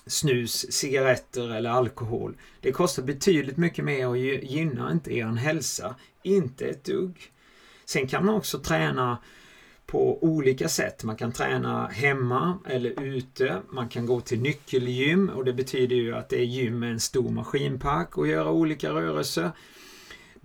snus, 0.06 0.72
cigaretter 0.72 1.54
eller 1.54 1.70
alkohol. 1.70 2.36
Det 2.60 2.72
kostar 2.72 3.02
betydligt 3.02 3.56
mycket 3.56 3.84
mer 3.84 4.08
och 4.08 4.18
gynnar 4.18 4.92
inte 4.92 5.14
er 5.14 5.26
hälsa. 5.26 5.94
Inte 6.22 6.66
ett 6.66 6.84
dugg. 6.84 7.32
Sen 7.84 8.06
kan 8.08 8.24
man 8.26 8.34
också 8.34 8.58
träna 8.58 9.18
på 9.86 10.24
olika 10.24 10.68
sätt. 10.68 11.04
Man 11.04 11.16
kan 11.16 11.32
träna 11.32 11.86
hemma 11.86 12.58
eller 12.66 13.02
ute. 13.02 13.60
Man 13.70 13.88
kan 13.88 14.06
gå 14.06 14.20
till 14.20 14.40
nyckelgym 14.40 15.28
och 15.28 15.44
det 15.44 15.52
betyder 15.52 15.96
ju 15.96 16.14
att 16.14 16.28
det 16.28 16.40
är 16.40 16.44
gym 16.44 16.78
med 16.78 16.92
en 16.92 17.00
stor 17.00 17.30
maskinpark 17.30 18.18
och 18.18 18.26
göra 18.26 18.50
olika 18.50 18.90
rörelser. 18.90 19.50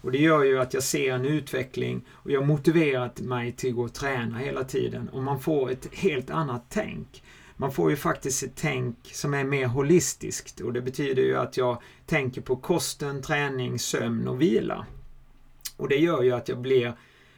Och 0.00 0.12
det 0.12 0.18
gör 0.18 0.44
ju 0.44 0.60
att 0.60 0.74
jag 0.74 0.82
ser 0.82 1.12
en 1.12 1.24
utveckling 1.24 2.06
och 2.10 2.30
jag 2.30 2.40
har 2.40 2.46
motiverat 2.46 3.20
mig 3.20 3.52
till 3.52 3.70
att 3.70 3.76
gå 3.76 3.82
och 3.82 3.94
träna 3.94 4.38
hela 4.38 4.64
tiden 4.64 5.08
och 5.08 5.22
man 5.22 5.40
får 5.40 5.70
ett 5.70 5.94
helt 5.94 6.30
annat 6.30 6.64
tänk. 6.68 7.22
Man 7.56 7.72
får 7.72 7.90
ju 7.90 7.96
faktiskt 7.96 8.42
ett 8.42 8.56
tänk 8.56 8.96
som 9.12 9.34
är 9.34 9.44
mer 9.44 9.66
holistiskt 9.66 10.60
och 10.60 10.72
det 10.72 10.80
betyder 10.80 11.22
ju 11.22 11.36
att 11.36 11.56
jag 11.56 11.82
tänker 12.06 12.40
på 12.40 12.56
kosten, 12.56 13.22
träning, 13.22 13.78
sömn 13.78 14.28
och 14.28 14.40
vila. 14.40 14.86
Och 15.76 15.88
det 15.88 15.96
gör 15.96 16.22
ju 16.22 16.32
att 16.32 16.48
jag 16.48 16.58
blir 16.58 16.94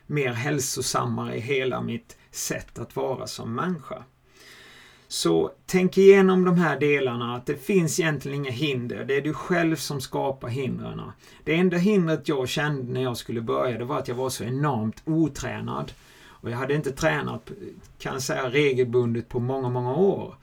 mer 0.07 0.33
hälsosammare 0.33 1.37
i 1.37 1.41
hela 1.41 1.81
mitt 1.81 2.17
sätt 2.31 2.79
att 2.79 2.97
vara 2.97 3.27
som 3.27 3.55
människa. 3.55 4.05
Så 5.13 5.51
tänk 5.67 5.99
igenom 5.99 6.45
de 6.45 6.59
här 6.59 6.81
delarna, 6.81 7.37
att 7.37 7.47
det 7.47 7.57
finns 7.57 8.01
egentligen 8.01 8.39
inga 8.39 8.51
hinder. 8.51 9.05
Det 9.05 9.17
är 9.17 9.21
du 9.21 9.35
själv 9.35 9.77
som 9.77 10.01
skapar 10.01 10.49
hindren. 10.49 11.03
Det 11.45 11.55
enda 11.55 11.77
hindret 11.77 12.29
jag 12.29 12.49
kände 12.49 12.93
när 12.93 13.03
jag 13.03 13.17
skulle 13.17 13.41
börja, 13.41 13.79
det 13.79 13.85
var 13.85 13.99
att 13.99 14.09
jag 14.09 14.15
var 14.15 14.31
så 14.31 14.45
enormt 14.45 15.03
otränad. 15.05 15.93
Och 16.25 16.51
jag 16.51 16.57
hade 16.57 16.75
inte 16.75 16.93
tränat, 16.93 17.51
kan 17.99 18.13
jag 18.13 18.23
säga, 18.23 18.51
regelbundet 18.51 19.29
på 19.29 19.41
många, 19.41 19.69
många 19.69 19.95
år. 19.95 20.35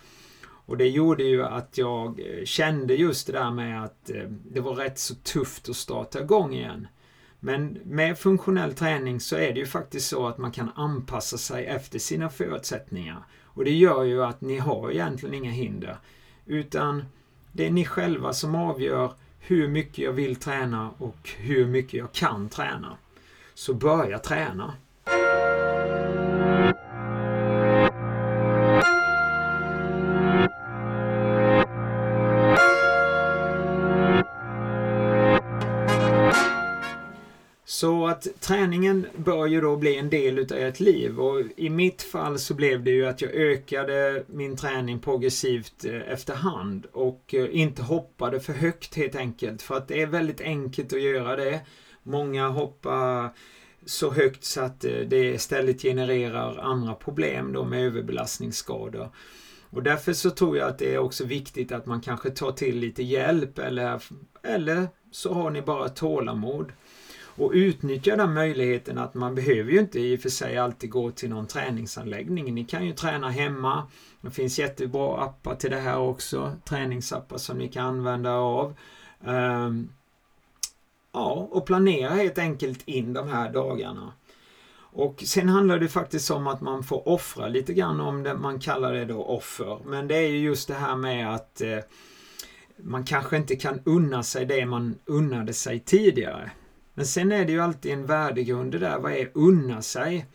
Och 0.42 0.78
det 0.78 0.88
gjorde 0.88 1.24
ju 1.24 1.44
att 1.44 1.78
jag 1.78 2.20
eh, 2.20 2.46
kände 2.46 2.94
just 2.94 3.28
det 3.28 3.34
där 3.34 3.52
med 3.52 3.84
att 3.84 4.10
eh, 4.10 4.24
det 4.52 4.60
var 4.60 4.76
rätt 4.76 5.00
så 5.00 5.16
tufft 5.16 5.70
att 5.70 5.76
starta 5.76 6.20
igång 6.20 6.54
igen. 6.54 6.88
Men 7.40 7.80
med 7.84 8.18
funktionell 8.18 8.74
träning 8.74 9.20
så 9.20 9.36
är 9.36 9.54
det 9.54 9.60
ju 9.60 9.66
faktiskt 9.66 10.08
så 10.08 10.28
att 10.28 10.38
man 10.38 10.52
kan 10.52 10.72
anpassa 10.76 11.38
sig 11.38 11.66
efter 11.66 12.00
sina 12.00 12.30
förutsättningar. 12.30 13.24
Och 13.60 13.66
det 13.66 13.72
gör 13.72 14.04
ju 14.04 14.24
att 14.24 14.42
ni 14.42 14.58
har 14.58 14.92
egentligen 14.92 15.36
inga 15.36 15.52
hinder. 15.52 15.98
Utan 16.46 17.04
det 17.52 17.66
är 17.66 17.72
ni 17.72 17.86
själva 17.86 18.34
som 18.34 18.56
avgör 18.56 19.14
hur 19.40 19.68
mycket 19.68 19.98
jag 19.98 20.12
vill 20.12 20.36
träna 20.36 20.90
och 20.98 21.30
hur 21.38 21.66
mycket 21.66 21.94
jag 21.94 22.12
kan 22.12 22.50
träna. 22.50 22.98
Så 23.54 23.74
börja 23.74 24.20
träna. 24.20 24.74
Så 37.80 38.08
att 38.08 38.28
träningen 38.40 39.08
bör 39.16 39.46
ju 39.46 39.62
då 39.62 39.76
bli 39.76 39.96
en 39.96 40.10
del 40.10 40.40
utav 40.40 40.58
ert 40.58 40.80
liv 40.80 41.20
och 41.20 41.42
i 41.56 41.70
mitt 41.70 42.02
fall 42.02 42.40
så 42.40 42.54
blev 42.54 42.84
det 42.84 42.92
ju 42.92 43.06
att 43.06 43.22
jag 43.22 43.32
ökade 43.32 44.24
min 44.28 44.58
träning 44.58 45.00
progressivt 45.00 45.86
eh, 45.86 46.12
efterhand 46.12 46.86
och 46.92 47.34
eh, 47.34 47.48
inte 47.52 47.82
hoppade 47.82 48.40
för 48.40 48.54
högt 48.54 48.96
helt 48.96 49.16
enkelt 49.16 49.62
för 49.62 49.78
att 49.78 49.88
det 49.88 50.02
är 50.02 50.08
väldigt 50.08 50.42
enkelt 50.42 50.94
att 50.94 51.02
göra 51.02 51.36
det. 51.36 51.60
Många 52.04 52.48
hoppar 52.48 53.30
så 53.86 54.12
högt 54.12 54.44
så 54.44 54.62
att 54.62 54.86
eh, 54.86 54.92
det 55.08 55.34
istället 55.34 55.82
genererar 55.82 56.58
andra 56.58 56.94
problem 56.94 57.54
då 57.54 57.66
med 57.66 57.86
överbelastningsskador. 57.86 59.10
Och 59.70 59.84
därför 59.84 60.14
så 60.14 60.30
tror 60.30 60.58
jag 60.58 60.70
att 60.70 60.80
det 60.80 60.94
är 60.94 61.00
också 61.00 61.26
viktigt 61.26 61.72
att 61.72 61.86
man 61.86 62.02
kanske 62.02 62.30
tar 62.30 62.52
till 62.52 62.80
lite 62.80 63.04
hjälp 63.04 63.60
eller, 63.60 64.04
eller 64.44 64.88
så 65.12 65.34
har 65.34 65.50
ni 65.50 65.62
bara 65.62 65.90
tålamod. 65.90 66.72
Och 67.40 67.52
utnyttja 67.54 68.16
den 68.16 68.34
möjligheten 68.34 68.98
att 68.98 69.14
man 69.14 69.36
behöver 69.36 69.72
ju 69.72 69.80
inte 69.80 70.00
i 70.00 70.18
och 70.18 70.22
för 70.22 70.30
sig 70.30 70.58
alltid 70.58 70.90
gå 70.90 71.12
till 71.12 71.30
någon 71.30 71.48
träningsanläggning. 71.48 72.56
Ni 72.56 72.66
kan 72.66 72.86
ju 72.86 72.94
träna 72.94 73.30
hemma. 73.30 73.88
Det 74.22 74.32
finns 74.32 74.60
jättebra 74.60 75.22
appar 75.22 75.56
till 75.56 75.72
det 75.72 75.80
här 75.80 75.98
också. 75.98 76.54
Träningsappar 76.66 77.38
som 77.38 77.58
ni 77.58 77.68
kan 77.68 77.86
använda 77.86 78.34
av. 78.34 78.76
Ehm, 79.26 79.90
ja, 81.12 81.48
och 81.52 81.66
planera 81.66 82.10
helt 82.10 82.38
enkelt 82.38 82.88
in 82.88 83.14
de 83.14 83.28
här 83.28 83.54
dagarna. 83.54 84.14
Och 84.92 85.24
sen 85.26 85.50
handlar 85.50 85.80
det 85.80 85.88
faktiskt 85.88 86.32
om 86.32 86.48
att 86.48 86.62
man 86.62 86.84
får 86.84 87.08
offra 87.08 87.48
lite 87.48 87.74
grann 87.74 88.00
om 88.00 88.24
det, 88.24 88.34
man 88.34 88.60
kallar 88.60 88.94
det 88.94 89.06
då 89.06 89.24
offer. 89.24 89.80
Men 89.86 90.08
det 90.08 90.16
är 90.16 90.28
ju 90.28 90.40
just 90.40 90.68
det 90.68 90.74
här 90.74 90.96
med 90.96 91.36
att 91.36 91.62
eh, 91.62 91.80
man 92.78 93.04
kanske 93.04 93.38
inte 93.38 93.56
kan 93.56 93.82
unna 93.86 94.24
sig 94.24 94.46
det 94.46 94.66
man 94.66 94.96
unnade 95.06 95.54
sig 95.54 95.80
tidigare. 95.80 96.52
Men 97.00 97.06
sen 97.06 97.32
är 97.32 97.46
det 97.46 97.52
ju 97.52 97.62
alltid 97.62 97.92
en 97.92 98.06
värdegrund 98.06 98.72
det 98.72 98.80
där. 98.80 99.00
Vad 99.00 99.12
är 99.12 99.32
unna 99.34 99.82
sig? 99.82 100.26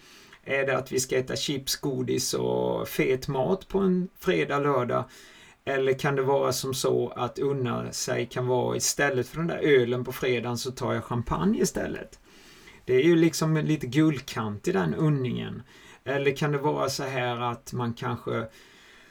Är 0.45 0.67
det 0.67 0.77
att 0.77 0.93
vi 0.93 1.01
ska 1.01 1.19
äta 1.19 1.37
chips, 1.37 1.77
godis 1.77 2.35
och 2.35 2.89
fet 2.89 3.29
mat 3.29 3.69
på 3.69 3.79
en 3.79 4.09
fredag, 4.19 4.59
lördag? 4.59 5.05
Eller 5.65 5.99
kan 5.99 6.17
det 6.17 6.23
vara 6.23 6.53
som 6.53 6.75
så 6.75 7.09
att 7.09 7.39
unna 7.39 7.93
sig 7.93 8.27
kan 8.27 8.47
vara 8.47 8.77
istället 8.77 9.29
för 9.29 9.37
den 9.37 9.47
där 9.47 9.59
ölen 9.59 10.05
på 10.05 10.13
fredagen 10.13 10.59
så 10.59 10.71
tar 10.71 10.93
jag 10.93 11.05
champagne 11.05 11.59
istället. 11.59 12.19
Det 12.85 12.95
är 12.95 13.03
ju 13.03 13.17
liksom 13.17 13.57
lite 13.57 13.87
guldkant 13.87 14.69
i 14.69 14.73
den 14.73 14.95
unningen. 14.95 15.63
Eller 16.05 16.37
kan 16.37 16.53
det 16.53 16.59
vara 16.59 16.89
så 16.89 17.03
här 17.03 17.41
att 17.41 17.73
man 17.73 17.95
kanske 17.95 18.47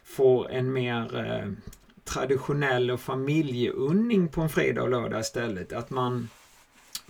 får 0.04 0.52
en 0.52 0.74
mer 0.74 1.26
eh, 1.26 1.52
traditionell 2.04 2.92
och 2.92 3.02
familjeunning 3.02 4.28
på 4.28 4.42
en 4.42 4.50
fredag 4.50 4.84
och 4.84 4.90
lördag 4.90 5.20
istället. 5.20 5.74
Att 5.74 5.90
man 5.90 6.30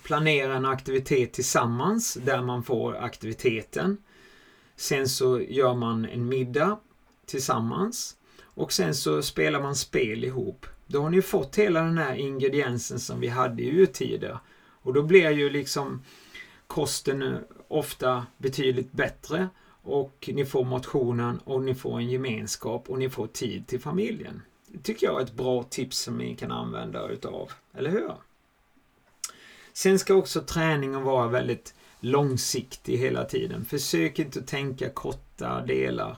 planera 0.03 0.55
en 0.55 0.65
aktivitet 0.65 1.33
tillsammans 1.33 2.13
där 2.13 2.41
man 2.41 2.63
får 2.63 2.95
aktiviteten. 2.95 3.97
Sen 4.75 5.09
så 5.09 5.41
gör 5.41 5.73
man 5.73 6.05
en 6.05 6.29
middag 6.29 6.79
tillsammans 7.25 8.17
och 8.43 8.73
sen 8.73 8.95
så 8.95 9.21
spelar 9.21 9.61
man 9.61 9.75
spel 9.75 10.23
ihop. 10.23 10.65
Då 10.87 11.01
har 11.01 11.09
ni 11.09 11.21
fått 11.21 11.55
hela 11.55 11.81
den 11.81 11.97
här 11.97 12.15
ingrediensen 12.15 12.99
som 12.99 13.19
vi 13.19 13.27
hade 13.27 13.63
i 13.63 13.81
urtider. 13.81 14.37
Och 14.81 14.93
då 14.93 15.03
blir 15.03 15.31
ju 15.31 15.49
liksom 15.49 16.03
kosten 16.67 17.37
ofta 17.67 18.25
betydligt 18.37 18.91
bättre 18.91 19.49
och 19.83 20.29
ni 20.33 20.45
får 20.45 20.63
motionen 20.63 21.39
och 21.43 21.61
ni 21.61 21.75
får 21.75 21.97
en 21.97 22.09
gemenskap 22.09 22.89
och 22.89 22.99
ni 22.99 23.09
får 23.09 23.27
tid 23.27 23.67
till 23.67 23.79
familjen. 23.79 24.41
Det 24.67 24.79
tycker 24.79 25.07
jag 25.07 25.19
är 25.19 25.23
ett 25.23 25.33
bra 25.33 25.63
tips 25.63 25.97
som 25.97 26.17
ni 26.17 26.35
kan 26.35 26.51
använda 26.51 27.07
utav, 27.09 27.51
eller 27.73 27.89
hur? 27.89 28.13
Sen 29.73 29.99
ska 29.99 30.13
också 30.13 30.41
träningen 30.41 31.03
vara 31.03 31.27
väldigt 31.27 31.73
långsiktig 31.99 32.97
hela 32.97 33.25
tiden. 33.25 33.65
Försök 33.65 34.19
inte 34.19 34.39
att 34.39 34.47
tänka 34.47 34.89
korta 34.89 35.61
delar. 35.65 36.17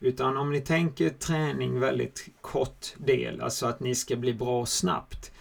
Utan 0.00 0.36
om 0.36 0.52
ni 0.52 0.60
tänker 0.60 1.10
träning 1.10 1.80
väldigt 1.80 2.28
kort 2.40 2.94
del, 2.96 3.40
alltså 3.40 3.66
att 3.66 3.80
ni 3.80 3.94
ska 3.94 4.16
bli 4.16 4.34
bra 4.34 4.66
snabbt. 4.66 5.32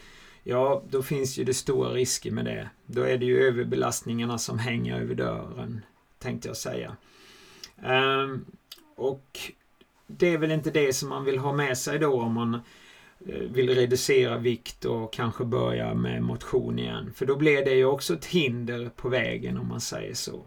Ja, 0.43 0.83
då 0.89 1.03
finns 1.03 1.37
ju 1.37 1.43
det 1.43 1.53
stora 1.53 1.89
risker 1.89 2.31
med 2.31 2.45
det. 2.45 2.69
Då 2.85 3.01
är 3.01 3.17
det 3.17 3.25
ju 3.25 3.47
överbelastningarna 3.47 4.37
som 4.37 4.59
hänger 4.59 5.01
över 5.01 5.15
dörren, 5.15 5.81
tänkte 6.19 6.47
jag 6.47 6.57
säga. 6.57 6.95
Um, 7.85 8.45
och 8.95 9.39
det 10.07 10.27
är 10.27 10.37
väl 10.37 10.51
inte 10.51 10.71
det 10.71 10.93
som 10.93 11.09
man 11.09 11.25
vill 11.25 11.37
ha 11.37 11.53
med 11.53 11.77
sig 11.77 11.99
då 11.99 12.21
om 12.21 12.33
man 12.33 12.59
Eh, 13.27 13.35
vill 13.35 13.69
reducera 13.69 14.37
vikt 14.37 14.85
och 14.85 15.13
kanske 15.13 15.45
börja 15.45 15.93
med 15.93 16.21
motion 16.23 16.79
igen. 16.79 17.13
För 17.15 17.25
då 17.25 17.35
blir 17.35 17.65
det 17.65 17.73
ju 17.73 17.85
också 17.85 18.13
ett 18.13 18.25
hinder 18.25 18.91
på 18.95 19.09
vägen 19.09 19.57
om 19.57 19.67
man 19.67 19.81
säger 19.81 20.13
så. 20.13 20.45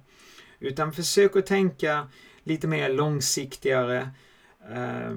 Utan 0.59 0.93
försök 0.93 1.37
att 1.37 1.47
tänka 1.47 2.09
lite 2.43 2.67
mer 2.67 2.89
långsiktigare. 2.89 4.11
Eh, 4.71 5.15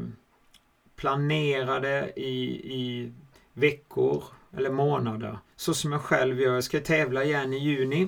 planera 0.95 1.79
det 1.79 2.13
i, 2.15 2.43
i 2.73 3.11
veckor 3.53 4.23
eller 4.57 4.69
månader. 4.69 5.37
Så 5.55 5.73
som 5.73 5.91
jag 5.91 6.01
själv 6.01 6.41
gör. 6.41 6.53
Jag 6.53 6.63
ska 6.63 6.79
tävla 6.79 7.23
igen 7.23 7.53
i 7.53 7.57
juni. 7.57 8.07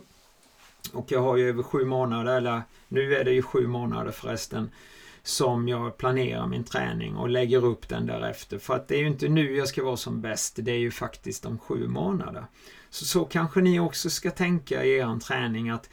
Och 0.93 1.11
jag 1.11 1.21
har 1.21 1.37
ju 1.37 1.49
över 1.49 1.63
sju 1.63 1.85
månader, 1.85 2.37
eller 2.37 2.61
nu 2.87 3.15
är 3.15 3.23
det 3.23 3.31
ju 3.31 3.41
sju 3.41 3.67
månader 3.67 4.11
förresten, 4.11 4.71
som 5.23 5.67
jag 5.67 5.97
planerar 5.97 6.47
min 6.47 6.63
träning 6.63 7.15
och 7.15 7.29
lägger 7.29 7.65
upp 7.65 7.89
den 7.89 8.05
därefter. 8.05 8.57
För 8.57 8.75
att 8.75 8.87
det 8.87 8.95
är 8.95 8.99
ju 8.99 9.07
inte 9.07 9.29
nu 9.29 9.55
jag 9.55 9.67
ska 9.67 9.83
vara 9.83 9.97
som 9.97 10.21
bäst, 10.21 10.59
det 10.61 10.71
är 10.71 10.77
ju 10.77 10.91
faktiskt 10.91 11.45
om 11.45 11.59
sju 11.59 11.87
månader. 11.87 12.45
Så, 12.89 13.05
så 13.05 13.25
kanske 13.25 13.61
ni 13.61 13.79
också 13.79 14.09
ska 14.09 14.31
tänka 14.31 14.83
i 14.83 14.97
er 14.97 15.19
träning 15.19 15.69
att 15.69 15.89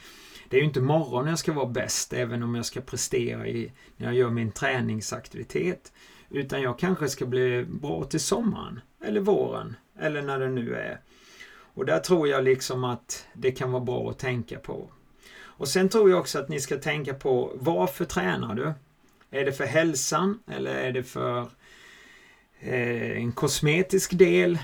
det 0.49 0.57
är 0.57 0.61
ju 0.61 0.67
inte 0.67 0.81
morgon 0.81 1.27
jag 1.27 1.39
ska 1.39 1.53
vara 1.53 1.67
bäst, 1.67 2.13
även 2.13 2.43
om 2.43 2.55
jag 2.55 2.67
ska 2.67 2.81
prestera 2.81 3.47
i, 3.47 3.73
när 3.97 4.07
jag 4.07 4.15
gör 4.15 4.31
min 4.31 4.53
träningsaktivitet. 4.53 5.93
Utan 6.31 6.63
jag 6.63 6.79
kanske 6.79 7.09
ska 7.09 7.27
bli 7.27 7.65
bra 7.65 8.05
till 8.05 8.21
sommaren, 8.21 8.81
eller 9.05 9.21
våren, 9.21 9.77
eller 9.99 10.23
när 10.23 10.39
det 10.39 10.49
nu 10.49 10.75
är. 10.75 11.01
Och 11.75 11.87
där 11.87 11.99
tror 11.99 12.29
jag 12.29 12.45
liksom 12.45 12.85
att 12.85 13.27
det 13.33 13.51
kan 13.51 13.73
vara 13.73 13.85
bra 13.85 14.11
att 14.11 14.19
tänka 14.19 14.59
på. 14.59 14.91
Och 15.41 15.69
sen 15.69 15.89
tror 15.89 16.11
jag 16.11 16.19
också 16.19 16.39
att 16.39 16.49
ni 16.49 16.61
ska 16.61 16.77
tänka 16.77 17.15
på 17.15 17.53
varför 17.55 18.05
tränar 18.05 18.55
du? 18.55 18.73
Är 19.31 19.45
det 19.45 19.53
för 19.53 19.65
hälsan 19.65 20.39
eller 20.51 20.75
är 20.75 20.93
det 20.93 21.03
för 21.03 21.41
eh, 22.61 23.17
en 23.17 23.33
kosmetisk 23.33 24.19
del 24.19 24.59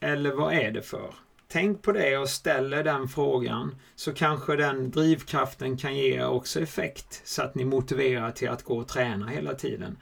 eller 0.00 0.32
vad 0.32 0.54
är 0.54 0.70
det 0.70 0.82
för? 0.82 1.14
Tänk 1.48 1.82
på 1.82 1.92
det 1.92 2.18
och 2.18 2.28
ställer 2.28 2.84
den 2.84 3.08
frågan 3.08 3.74
så 3.94 4.12
kanske 4.12 4.56
den 4.56 4.90
drivkraften 4.90 5.76
kan 5.76 5.96
ge 5.96 6.24
också 6.24 6.60
effekt 6.60 7.22
så 7.24 7.42
att 7.42 7.54
ni 7.54 7.64
motiverar 7.64 8.30
till 8.30 8.48
att 8.48 8.62
gå 8.62 8.78
och 8.78 8.88
träna 8.88 9.26
hela 9.26 9.54
tiden. 9.54 9.96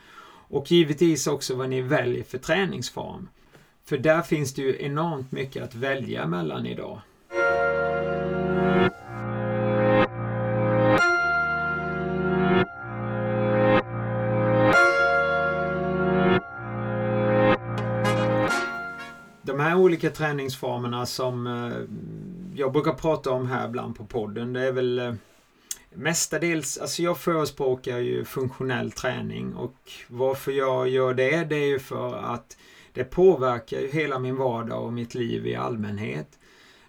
Och 0.49 0.71
givetvis 0.71 1.27
också 1.27 1.55
vad 1.55 1.69
ni 1.69 1.81
väljer 1.81 2.25
för 2.25 2.39
träningsform. 2.39 3.29
För 3.85 3.99
där 3.99 4.23
finns 4.23 4.55
det 4.55 4.63
ju 4.63 4.83
enormt 4.83 5.33
mycket 5.33 5.63
att 5.63 5.75
välja 5.75 6.27
mellan 6.27 6.67
idag. 6.67 7.01
Olika 19.83 20.11
träningsformerna 20.11 21.07
som 21.07 21.47
eh, 21.47 21.79
jag 22.55 22.73
brukar 22.73 22.93
prata 22.93 23.31
om 23.31 23.47
här 23.47 23.69
ibland 23.69 23.97
på 23.97 24.05
podden, 24.05 24.53
det 24.53 24.61
är 24.61 24.73
väl 24.73 24.99
eh, 24.99 25.15
Mestadels, 25.95 26.79
alltså 26.79 27.03
jag 27.03 27.19
förespråkar 27.19 27.99
ju 27.99 28.25
funktionell 28.25 28.93
träning 28.93 29.55
och 29.55 29.77
varför 30.09 30.53
jag 30.53 30.89
gör 30.89 31.15
det, 31.15 31.45
det 31.45 31.57
är 31.57 31.67
ju 31.67 31.79
för 31.79 32.17
att 32.17 32.57
det 32.93 33.05
påverkar 33.05 33.81
ju 33.81 33.89
hela 33.89 34.19
min 34.19 34.37
vardag 34.37 34.85
och 34.85 34.93
mitt 34.93 35.15
liv 35.15 35.47
i 35.47 35.55
allmänhet. 35.55 36.39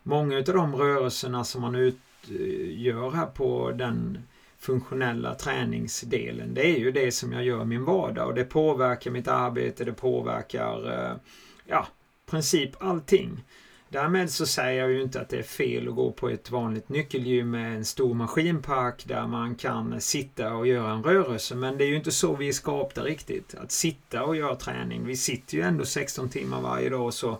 Många 0.03 0.37
av 0.37 0.43
de 0.43 0.75
rörelserna 0.75 1.43
som 1.43 1.61
man 1.61 1.75
utgör 1.75 3.07
eh, 3.07 3.13
här 3.13 3.25
på 3.25 3.71
den 3.71 4.19
funktionella 4.57 5.35
träningsdelen, 5.35 6.53
det 6.53 6.65
är 6.65 6.79
ju 6.79 6.91
det 6.91 7.11
som 7.11 7.33
jag 7.33 7.43
gör 7.43 7.61
i 7.61 7.65
min 7.65 7.85
vardag 7.85 8.27
och 8.27 8.35
det 8.35 8.43
påverkar 8.43 9.11
mitt 9.11 9.27
arbete, 9.27 9.83
det 9.83 9.93
påverkar 9.93 11.19
ja, 11.65 11.87
princip 12.33 12.71
allting. 12.79 13.43
Därmed 13.89 14.31
så 14.31 14.45
säger 14.45 14.81
jag 14.81 14.91
ju 14.91 15.01
inte 15.01 15.21
att 15.21 15.29
det 15.29 15.37
är 15.37 15.43
fel 15.43 15.87
att 15.87 15.95
gå 15.95 16.11
på 16.11 16.29
ett 16.29 16.51
vanligt 16.51 16.89
nyckelgym 16.89 17.51
med 17.51 17.75
en 17.75 17.85
stor 17.85 18.13
maskinpark 18.13 19.05
där 19.05 19.27
man 19.27 19.55
kan 19.55 20.01
sitta 20.01 20.53
och 20.53 20.67
göra 20.67 20.91
en 20.91 21.03
rörelse. 21.03 21.55
Men 21.55 21.77
det 21.77 21.83
är 21.83 21.87
ju 21.87 21.95
inte 21.95 22.11
så 22.11 22.35
vi 22.35 22.47
är 22.47 22.53
skapta 22.53 23.03
riktigt. 23.03 23.55
Att 23.55 23.71
sitta 23.71 24.23
och 24.23 24.35
göra 24.35 24.55
träning. 24.55 25.05
Vi 25.05 25.17
sitter 25.17 25.57
ju 25.57 25.63
ändå 25.63 25.85
16 25.85 26.29
timmar 26.29 26.61
varje 26.61 26.89
dag 26.89 27.13
så 27.13 27.37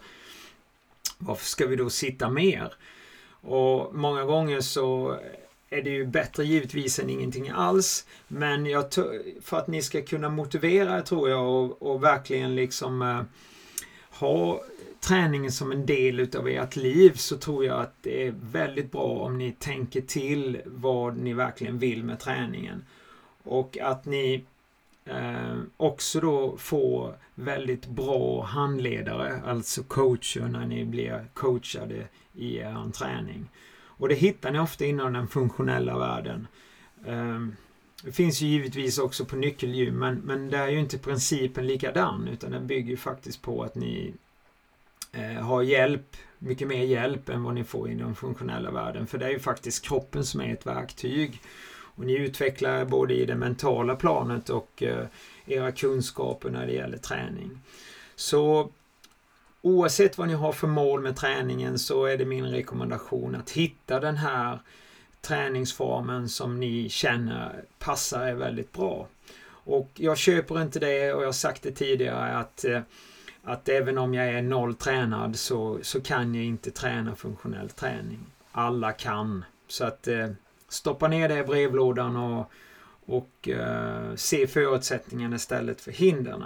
varför 1.17 1.45
ska 1.45 1.67
vi 1.67 1.75
då 1.75 1.89
sitta 1.89 2.29
mer? 2.29 2.73
Och 3.41 3.95
många 3.95 4.23
gånger 4.23 4.61
så 4.61 5.17
är 5.69 5.81
det 5.81 5.89
ju 5.89 6.05
bättre 6.05 6.45
givetvis 6.45 6.99
än 6.99 7.09
ingenting 7.09 7.49
alls. 7.49 8.05
Men 8.27 8.65
jag 8.65 8.85
för 9.41 9.57
att 9.57 9.67
ni 9.67 9.81
ska 9.81 10.01
kunna 10.01 10.29
motivera 10.29 11.01
tror 11.01 11.29
jag 11.29 11.47
och, 11.47 11.81
och 11.81 12.03
verkligen 12.03 12.55
liksom 12.55 13.01
eh, 13.01 13.21
ha 14.19 14.61
träningen 14.99 15.51
som 15.51 15.71
en 15.71 15.85
del 15.85 16.19
utav 16.19 16.47
ert 16.47 16.75
liv 16.75 17.13
så 17.13 17.37
tror 17.37 17.65
jag 17.65 17.81
att 17.81 17.93
det 18.01 18.27
är 18.27 18.33
väldigt 18.51 18.91
bra 18.91 19.03
om 19.03 19.37
ni 19.37 19.51
tänker 19.51 20.01
till 20.01 20.61
vad 20.65 21.17
ni 21.17 21.33
verkligen 21.33 21.79
vill 21.79 22.03
med 22.03 22.19
träningen. 22.19 22.85
Och 23.43 23.77
att 23.77 24.05
ni 24.05 24.43
eh, 25.05 25.57
också 25.77 26.19
då 26.19 26.57
får 26.57 27.15
väldigt 27.35 27.87
bra 27.87 28.43
handledare, 28.43 29.41
alltså 29.45 29.83
coacher 29.83 30.47
när 30.47 30.65
ni 30.65 30.85
blir 30.85 31.25
coachade 31.33 32.07
i 32.33 32.57
er 32.57 32.91
träning. 32.91 33.49
Och 33.85 34.09
det 34.09 34.15
hittar 34.15 34.51
ni 34.51 34.59
ofta 34.59 34.85
inom 34.85 35.13
den 35.13 35.27
funktionella 35.27 35.97
världen. 35.97 36.47
Eh, 37.05 37.39
det 38.03 38.11
finns 38.11 38.41
ju 38.41 38.47
givetvis 38.47 38.97
också 38.97 39.25
på 39.25 39.35
nyckelgym 39.35 39.99
men, 39.99 40.15
men 40.15 40.49
där 40.49 40.59
är 40.59 40.71
ju 40.71 40.79
inte 40.79 40.97
principen 40.97 41.67
likadan 41.67 42.27
utan 42.27 42.51
den 42.51 42.67
bygger 42.67 42.97
faktiskt 42.97 43.41
på 43.41 43.63
att 43.63 43.75
ni 43.75 44.13
eh, 45.11 45.43
har 45.43 45.61
hjälp, 45.61 46.17
mycket 46.39 46.67
mer 46.67 46.83
hjälp 46.83 47.29
än 47.29 47.43
vad 47.43 47.55
ni 47.55 47.63
får 47.63 47.89
i 47.89 47.95
den 47.95 48.15
funktionella 48.15 48.71
världen. 48.71 49.07
För 49.07 49.17
det 49.17 49.25
är 49.25 49.29
ju 49.29 49.39
faktiskt 49.39 49.85
kroppen 49.85 50.25
som 50.25 50.41
är 50.41 50.53
ett 50.53 50.67
verktyg. 50.67 51.41
Och 51.95 52.05
ni 52.05 52.13
utvecklar 52.13 52.85
både 52.85 53.13
i 53.13 53.25
det 53.25 53.35
mentala 53.35 53.95
planet 53.95 54.49
och 54.49 54.83
eh, 54.83 55.05
era 55.45 55.71
kunskaper 55.71 56.49
när 56.49 56.67
det 56.67 56.73
gäller 56.73 56.97
träning. 56.97 57.59
Så 58.15 58.69
oavsett 59.61 60.17
vad 60.17 60.27
ni 60.27 60.33
har 60.33 60.51
för 60.51 60.67
mål 60.67 61.01
med 61.01 61.15
träningen 61.15 61.79
så 61.79 62.05
är 62.05 62.17
det 62.17 62.25
min 62.25 62.45
rekommendation 62.45 63.35
att 63.35 63.49
hitta 63.49 63.99
den 63.99 64.17
här 64.17 64.59
träningsformen 65.27 66.29
som 66.29 66.59
ni 66.59 66.89
känner 66.89 67.63
passar 67.79 68.27
er 68.27 68.33
väldigt 68.33 68.73
bra. 68.73 69.07
Och 69.45 69.89
jag 69.93 70.17
köper 70.17 70.61
inte 70.61 70.79
det 70.79 71.13
och 71.13 71.21
jag 71.21 71.27
har 71.27 71.33
sagt 71.33 71.63
det 71.63 71.71
tidigare 71.71 72.37
att 72.37 72.65
eh, 72.65 72.81
att 73.43 73.69
även 73.69 73.97
om 73.97 74.13
jag 74.13 74.27
är 74.27 74.41
nolltränad 74.41 75.35
så, 75.35 75.79
så 75.81 76.01
kan 76.01 76.35
jag 76.35 76.45
inte 76.45 76.71
träna 76.71 77.15
funktionell 77.15 77.69
träning. 77.69 78.19
Alla 78.51 78.91
kan. 78.91 79.45
Så 79.67 79.85
att 79.85 80.07
eh, 80.07 80.29
stoppa 80.69 81.07
ner 81.07 81.29
det 81.29 81.39
i 81.39 81.43
brevlådan 81.43 82.15
och, 82.15 82.51
och 83.05 83.49
eh, 83.49 84.15
se 84.15 84.47
förutsättningarna 84.47 85.35
istället 85.35 85.81
för 85.81 85.91
hindren. 85.91 86.43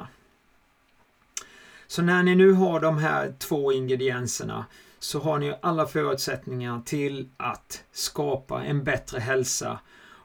Så 1.87 2.01
när 2.01 2.23
ni 2.23 2.35
nu 2.35 2.51
har 2.51 2.79
de 2.79 2.97
här 2.97 3.33
två 3.39 3.71
ingredienserna 3.71 4.65
så 4.99 5.19
har 5.19 5.39
ni 5.39 5.55
alla 5.61 5.85
förutsättningar 5.85 6.81
till 6.85 7.29
att 7.37 7.83
skapa 7.91 8.63
en 8.63 8.83
bättre 8.83 9.19
hälsa. 9.19 9.79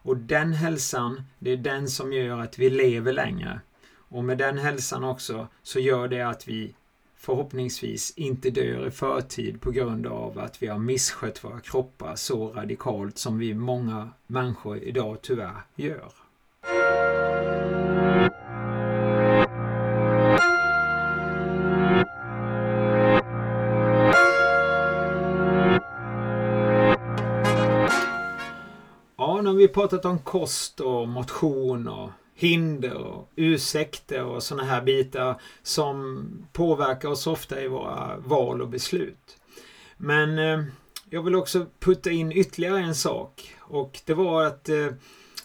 Och 0.05 0.17
den 0.17 0.53
hälsan, 0.53 1.23
det 1.39 1.51
är 1.51 1.57
den 1.57 1.89
som 1.89 2.13
gör 2.13 2.39
att 2.41 2.59
vi 2.59 2.71
lever 2.71 3.13
längre. 3.13 3.61
Och 4.09 4.25
med 4.25 4.39
den 4.39 4.59
hälsan 4.59 5.05
också 5.05 5.49
så 5.63 5.81
gör 5.81 6.09
det 6.09 6.23
att 6.23 6.49
vi 6.49 6.75
förhoppningsvis 7.17 8.13
inte 8.17 8.51
dör 8.51 8.87
i 8.87 8.91
förtid 8.91 9.61
på 9.61 9.71
grund 9.71 10.07
av 10.07 10.39
att 10.39 10.63
vi 10.63 10.67
har 10.67 10.79
misskött 10.79 11.45
våra 11.45 11.61
kroppar 11.61 12.17
så 12.17 12.49
radikalt 12.49 13.19
som 13.19 13.39
vi 13.39 13.55
många 13.55 14.11
människor 14.27 14.79
idag 14.79 15.19
tyvärr 15.23 15.63
gör. 15.75 16.13
Vi 29.63 29.69
pratat 29.69 30.05
om 30.05 30.19
kost 30.19 30.81
och 30.81 31.09
motion 31.09 31.89
och 31.89 32.11
hinder 32.35 32.95
och 32.95 33.29
ursäkter 33.37 34.25
och 34.25 34.43
sådana 34.43 34.69
här 34.69 34.83
bitar 34.83 35.41
som 35.63 36.27
påverkar 36.53 37.09
oss 37.09 37.27
ofta 37.27 37.63
i 37.63 37.69
våra 37.69 38.17
val 38.17 38.63
och 38.63 38.69
beslut. 38.69 39.37
Men 39.97 40.39
eh, 40.39 40.65
jag 41.11 41.23
vill 41.23 41.35
också 41.35 41.67
putta 41.81 42.11
in 42.11 42.33
ytterligare 42.33 42.79
en 42.79 42.95
sak 42.95 43.55
och 43.61 44.01
det 44.05 44.15
var 44.15 44.45
att 44.45 44.69
eh, 44.69 44.87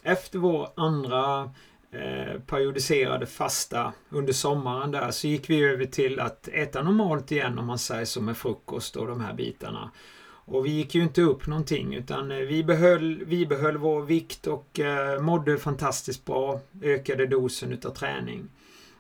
efter 0.04 0.40
vår 0.40 0.70
andra 0.76 1.52
eh, 1.92 2.42
periodiserade 2.42 3.26
fasta 3.26 3.94
under 4.10 4.34
sommaren 4.34 4.92
där 4.92 5.12
så 5.12 5.28
gick 5.28 5.50
vi 5.50 5.64
över 5.64 5.86
till 5.86 6.20
att 6.20 6.48
äta 6.48 6.84
normalt 6.84 7.32
igen 7.32 7.60
om 7.60 7.66
man 7.66 7.80
säger 7.80 8.06
så 8.06 8.22
med 8.22 8.38
frukost 8.38 8.96
och 8.96 9.08
de 9.08 9.22
här 9.22 9.34
bitarna. 9.34 9.92
Och 10.50 10.66
vi 10.66 10.70
gick 10.70 10.96
ju 10.96 11.04
inte 11.04 11.22
upp 11.22 11.48
någonting 11.48 11.96
utan 11.96 12.32
eh, 12.32 12.38
vi 12.38 12.64
behöll, 12.64 13.24
vi 13.26 13.46
behöll 13.46 13.78
vår 13.78 14.02
vikt 14.02 14.48
och 14.48 14.80
eh, 14.80 15.22
mådde 15.22 15.58
fantastiskt 15.58 16.26
bra. 16.26 16.60
Ökade 16.82 17.26
dosen 17.26 17.74
utav 17.74 17.94
träning. 17.94 18.48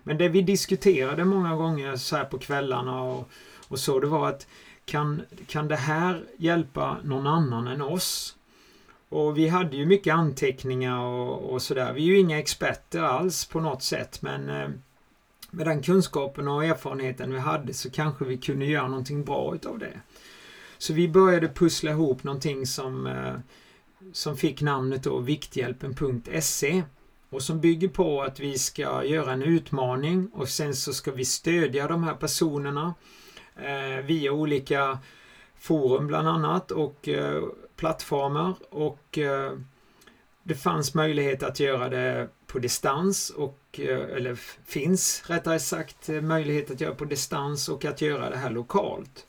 Men 0.03 0.17
det 0.17 0.29
vi 0.29 0.41
diskuterade 0.41 1.25
många 1.25 1.55
gånger 1.55 1.95
så 1.95 2.15
här 2.15 2.25
på 2.25 2.37
kvällarna 2.37 3.01
och, 3.01 3.29
och 3.67 3.79
så 3.79 3.99
det 3.99 4.07
var 4.07 4.29
att 4.29 4.47
kan, 4.85 5.21
kan 5.47 5.67
det 5.67 5.75
här 5.75 6.23
hjälpa 6.37 6.97
någon 7.03 7.27
annan 7.27 7.67
än 7.67 7.81
oss? 7.81 8.35
Och 9.09 9.37
vi 9.37 9.47
hade 9.47 9.77
ju 9.77 9.85
mycket 9.85 10.13
anteckningar 10.13 10.99
och, 10.99 11.53
och 11.53 11.61
sådär. 11.61 11.93
Vi 11.93 12.01
är 12.01 12.07
ju 12.07 12.19
inga 12.19 12.39
experter 12.39 13.01
alls 13.01 13.45
på 13.45 13.59
något 13.59 13.83
sätt 13.83 14.21
men 14.21 14.49
eh, 14.49 14.69
med 15.51 15.67
den 15.67 15.81
kunskapen 15.81 16.47
och 16.47 16.65
erfarenheten 16.65 17.33
vi 17.33 17.39
hade 17.39 17.73
så 17.73 17.89
kanske 17.89 18.25
vi 18.25 18.37
kunde 18.37 18.65
göra 18.65 18.87
någonting 18.87 19.23
bra 19.23 19.55
utav 19.55 19.79
det. 19.79 19.99
Så 20.77 20.93
vi 20.93 21.07
började 21.07 21.47
pussla 21.49 21.91
ihop 21.91 22.23
någonting 22.23 22.65
som, 22.65 23.07
eh, 23.07 23.33
som 24.13 24.37
fick 24.37 24.61
namnet 24.61 25.03
då 25.03 25.19
Vikthjälpen.se 25.19 26.83
och 27.29 27.41
som 27.41 27.61
bygger 27.61 27.87
på 27.87 28.21
att 28.21 28.39
vi 28.39 28.57
ska 28.57 29.03
göra 29.03 29.33
en 29.33 29.43
utmaning 29.43 30.29
och 30.33 30.49
sen 30.49 30.75
så 30.75 30.93
ska 30.93 31.11
vi 31.11 31.25
stödja 31.25 31.87
de 31.87 32.03
här 32.03 32.13
personerna 32.13 32.93
eh, 33.55 34.05
via 34.05 34.31
olika 34.31 34.99
forum 35.55 36.07
bland 36.07 36.27
annat 36.27 36.71
och 36.71 37.07
eh, 37.07 37.43
plattformar 37.75 38.53
och 38.69 39.17
eh, 39.17 39.53
det 40.43 40.55
fanns 40.55 40.93
möjlighet 40.93 41.43
att 41.43 41.59
göra 41.59 41.89
det 41.89 42.29
på 42.47 42.59
distans 42.59 43.29
och 43.29 43.79
eh, 43.79 44.15
eller 44.15 44.35
finns 44.65 45.23
rättare 45.27 45.59
sagt 45.59 46.09
eh, 46.09 46.21
möjlighet 46.21 46.71
att 46.71 46.81
göra 46.81 46.95
på 46.95 47.05
distans 47.05 47.69
och 47.69 47.85
att 47.85 48.01
göra 48.01 48.29
det 48.29 48.37
här 48.37 48.49
lokalt. 48.49 49.26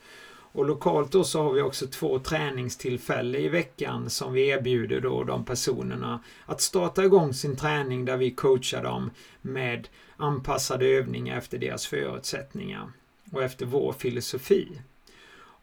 Och 0.52 0.66
lokalt 0.66 1.12
då 1.12 1.24
så 1.24 1.42
har 1.42 1.52
vi 1.52 1.62
också 1.62 1.86
två 1.86 2.18
träningstillfällen 2.18 3.40
i 3.40 3.48
veckan 3.48 4.10
som 4.10 4.32
vi 4.32 4.48
erbjuder 4.48 5.00
då 5.00 5.24
de 5.24 5.44
personerna 5.44 6.20
att 6.46 6.60
starta 6.60 7.04
igång 7.04 7.34
sin 7.34 7.56
träning 7.56 8.04
där 8.04 8.16
vi 8.16 8.30
coachar 8.30 8.82
dem 8.82 9.10
med 9.40 9.88
anpassade 10.16 10.86
övningar 10.86 11.38
efter 11.38 11.58
deras 11.58 11.86
förutsättningar 11.86 12.92
och 13.32 13.42
efter 13.42 13.66
vår 13.66 13.92
filosofi. 13.92 14.68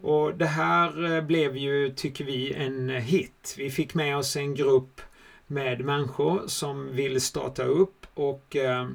Och 0.02 0.36
det 0.36 0.46
här 0.46 1.16
eh, 1.16 1.22
blev 1.22 1.58
ju, 1.58 1.94
tycker 1.94 2.24
vi, 2.24 2.54
en 2.54 2.90
hit. 2.90 3.56
Vi 3.58 3.70
fick 3.70 3.94
med 3.94 4.18
oss 4.18 4.36
en 4.36 4.56
grupp 4.56 5.02
med 5.48 5.86
människor 5.86 6.44
som 6.48 6.96
vill 6.96 7.22
starta 7.22 7.64
upp 7.64 8.06
och 8.14 8.56
eh, 8.56 8.90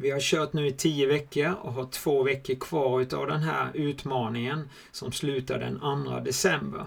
vi 0.00 0.10
har 0.10 0.20
kört 0.20 0.52
nu 0.52 0.66
i 0.66 0.72
tio 0.72 1.06
veckor 1.06 1.54
och 1.62 1.72
har 1.72 1.86
två 1.86 2.22
veckor 2.22 2.54
kvar 2.54 3.00
utav 3.00 3.26
den 3.26 3.42
här 3.42 3.70
utmaningen 3.74 4.68
som 4.92 5.12
slutar 5.12 5.58
den 5.58 5.80
2 6.06 6.20
december. 6.20 6.86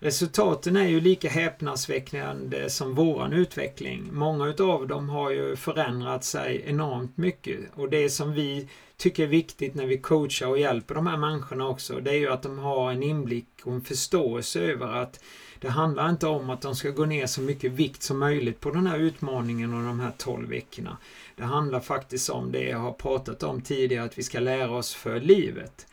Resultaten 0.00 0.76
är 0.76 0.88
ju 0.88 1.00
lika 1.00 1.28
häpnadsväckande 1.28 2.70
som 2.70 2.94
våran 2.94 3.32
utveckling. 3.32 4.08
Många 4.12 4.46
utav 4.46 4.86
dem 4.86 5.08
har 5.08 5.30
ju 5.30 5.56
förändrat 5.56 6.24
sig 6.24 6.64
enormt 6.66 7.16
mycket 7.16 7.58
och 7.74 7.88
det 7.88 8.10
som 8.10 8.32
vi 8.32 8.68
tycker 8.96 9.22
är 9.22 9.26
viktigt 9.26 9.74
när 9.74 9.86
vi 9.86 9.98
coachar 9.98 10.46
och 10.46 10.58
hjälper 10.58 10.94
de 10.94 11.06
här 11.06 11.16
människorna 11.16 11.68
också, 11.68 12.00
det 12.00 12.10
är 12.10 12.18
ju 12.18 12.28
att 12.28 12.42
de 12.42 12.58
har 12.58 12.92
en 12.92 13.02
inblick 13.02 13.48
och 13.64 13.72
en 13.72 13.80
förståelse 13.80 14.60
över 14.60 14.86
att 14.86 15.20
det 15.60 15.68
handlar 15.68 16.10
inte 16.10 16.26
om 16.26 16.50
att 16.50 16.62
de 16.62 16.74
ska 16.74 16.90
gå 16.90 17.04
ner 17.04 17.26
så 17.26 17.40
mycket 17.40 17.72
vikt 17.72 18.02
som 18.02 18.18
möjligt 18.18 18.60
på 18.60 18.70
den 18.70 18.86
här 18.86 18.98
utmaningen 18.98 19.74
och 19.74 19.82
de 19.82 20.00
här 20.00 20.12
12 20.16 20.48
veckorna. 20.48 20.96
Det 21.38 21.44
handlar 21.44 21.80
faktiskt 21.80 22.30
om 22.30 22.52
det 22.52 22.64
jag 22.64 22.78
har 22.78 22.92
pratat 22.92 23.42
om 23.42 23.60
tidigare, 23.60 24.04
att 24.04 24.18
vi 24.18 24.22
ska 24.22 24.40
lära 24.40 24.70
oss 24.70 24.94
för 24.94 25.20
livet. 25.20 25.86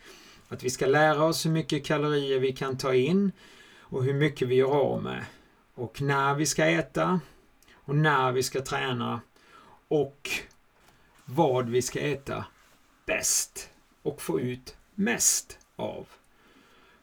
Att 0.48 0.62
vi 0.62 0.70
ska 0.70 0.86
lära 0.86 1.24
oss 1.24 1.46
hur 1.46 1.50
mycket 1.50 1.84
kalorier 1.84 2.38
vi 2.38 2.52
kan 2.52 2.78
ta 2.78 2.94
in 2.94 3.32
och 3.80 4.04
hur 4.04 4.14
mycket 4.14 4.48
vi 4.48 4.54
gör 4.54 4.74
av 4.74 5.02
med. 5.02 5.24
Och 5.74 6.02
när 6.02 6.34
vi 6.34 6.46
ska 6.46 6.64
äta 6.64 7.20
och 7.74 7.96
när 7.96 8.32
vi 8.32 8.42
ska 8.42 8.60
träna 8.60 9.20
och 9.88 10.30
vad 11.24 11.68
vi 11.68 11.82
ska 11.82 12.00
äta 12.00 12.44
bäst 13.06 13.70
och 14.02 14.22
få 14.22 14.40
ut 14.40 14.76
mest 14.94 15.58
av. 15.76 16.06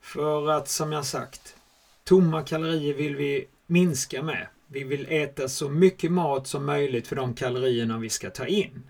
För 0.02 0.50
att 0.50 0.70
som 0.70 0.92
jag 0.92 1.06
sagt, 1.06 1.56
tomma 2.04 2.44
kalorier 2.44 2.94
vill 2.94 3.16
vi 3.16 3.48
minska 3.66 4.24
med. 4.24 4.48
Vi 4.74 4.84
vill 4.84 5.08
äta 5.10 5.50
så 5.50 5.70
mycket 5.70 6.12
mat 6.12 6.48
som 6.48 6.66
möjligt 6.66 7.08
för 7.08 7.16
de 7.16 7.34
kalorierna 7.34 7.98
vi 7.98 8.10
ska 8.10 8.30
ta 8.30 8.46
in. 8.46 8.84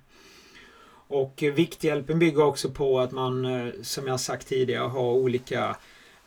Och 1.08 1.44
eh, 1.44 1.54
Vikthjälpen 1.54 2.20
bygger 2.20 2.44
också 2.44 2.70
på 2.70 3.00
att 3.00 3.12
man, 3.12 3.46
eh, 3.46 3.74
som 3.82 4.08
jag 4.08 4.20
sagt 4.20 4.48
tidigare, 4.48 4.88
har 4.88 5.14
olika 5.14 5.78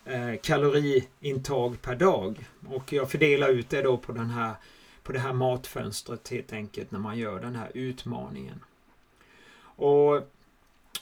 eh, 0.04 0.34
kaloriintag 0.42 1.82
per 1.82 1.96
dag. 1.96 2.48
Och 2.68 2.92
jag 2.92 3.10
fördelar 3.10 3.48
ut 3.48 3.70
det 3.70 3.82
då 3.82 3.96
på, 3.96 4.12
den 4.12 4.30
här, 4.30 4.54
på 5.02 5.12
det 5.12 5.18
här 5.18 5.32
matfönstret 5.32 6.28
helt 6.28 6.52
enkelt 6.52 6.90
när 6.90 6.98
man 6.98 7.18
gör 7.18 7.40
den 7.40 7.56
här 7.56 7.70
utmaningen. 7.74 8.64
Och 9.58 10.20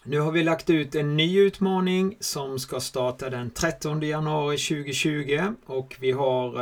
nu 0.03 0.21
har 0.21 0.33
vi 0.33 0.43
lagt 0.43 0.71
ut 0.71 0.95
en 0.95 1.17
ny 1.17 1.39
utmaning 1.39 2.17
som 2.21 2.59
ska 2.59 2.81
starta 2.81 3.31
den 3.31 3.51
13 3.51 4.03
januari 4.03 4.57
2020 4.59 5.55
och 5.67 5.97
vi 6.01 6.13
har 6.13 6.59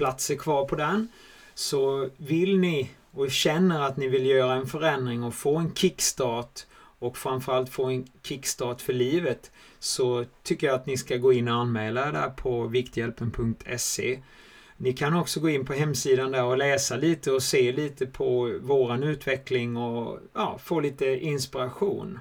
platser 0.00 0.36
kvar 0.36 0.64
på 0.64 0.76
den. 0.76 1.08
Så 1.54 2.08
vill 2.16 2.58
ni 2.58 2.90
och 3.10 3.30
känner 3.30 3.82
att 3.82 3.96
ni 3.96 4.08
vill 4.08 4.26
göra 4.26 4.54
en 4.54 4.66
förändring 4.66 5.24
och 5.24 5.34
få 5.34 5.56
en 5.56 5.74
kickstart 5.74 6.60
och 6.98 7.16
framförallt 7.16 7.68
få 7.68 7.84
en 7.84 8.06
kickstart 8.22 8.80
för 8.80 8.92
livet 8.92 9.50
så 9.78 10.24
tycker 10.42 10.66
jag 10.66 10.76
att 10.76 10.86
ni 10.86 10.96
ska 10.96 11.16
gå 11.16 11.32
in 11.32 11.48
och 11.48 11.54
anmäla 11.54 12.08
er 12.08 12.12
där 12.12 12.30
på 12.30 12.66
vikthjälpen.se. 12.66 14.22
Ni 14.76 14.92
kan 14.92 15.16
också 15.16 15.40
gå 15.40 15.48
in 15.48 15.66
på 15.66 15.72
hemsidan 15.72 16.32
där 16.32 16.44
och 16.44 16.58
läsa 16.58 16.96
lite 16.96 17.32
och 17.32 17.42
se 17.42 17.72
lite 17.72 18.06
på 18.06 18.58
våran 18.60 19.02
utveckling 19.02 19.76
och 19.76 20.18
ja, 20.34 20.58
få 20.62 20.80
lite 20.80 21.06
inspiration. 21.06 22.18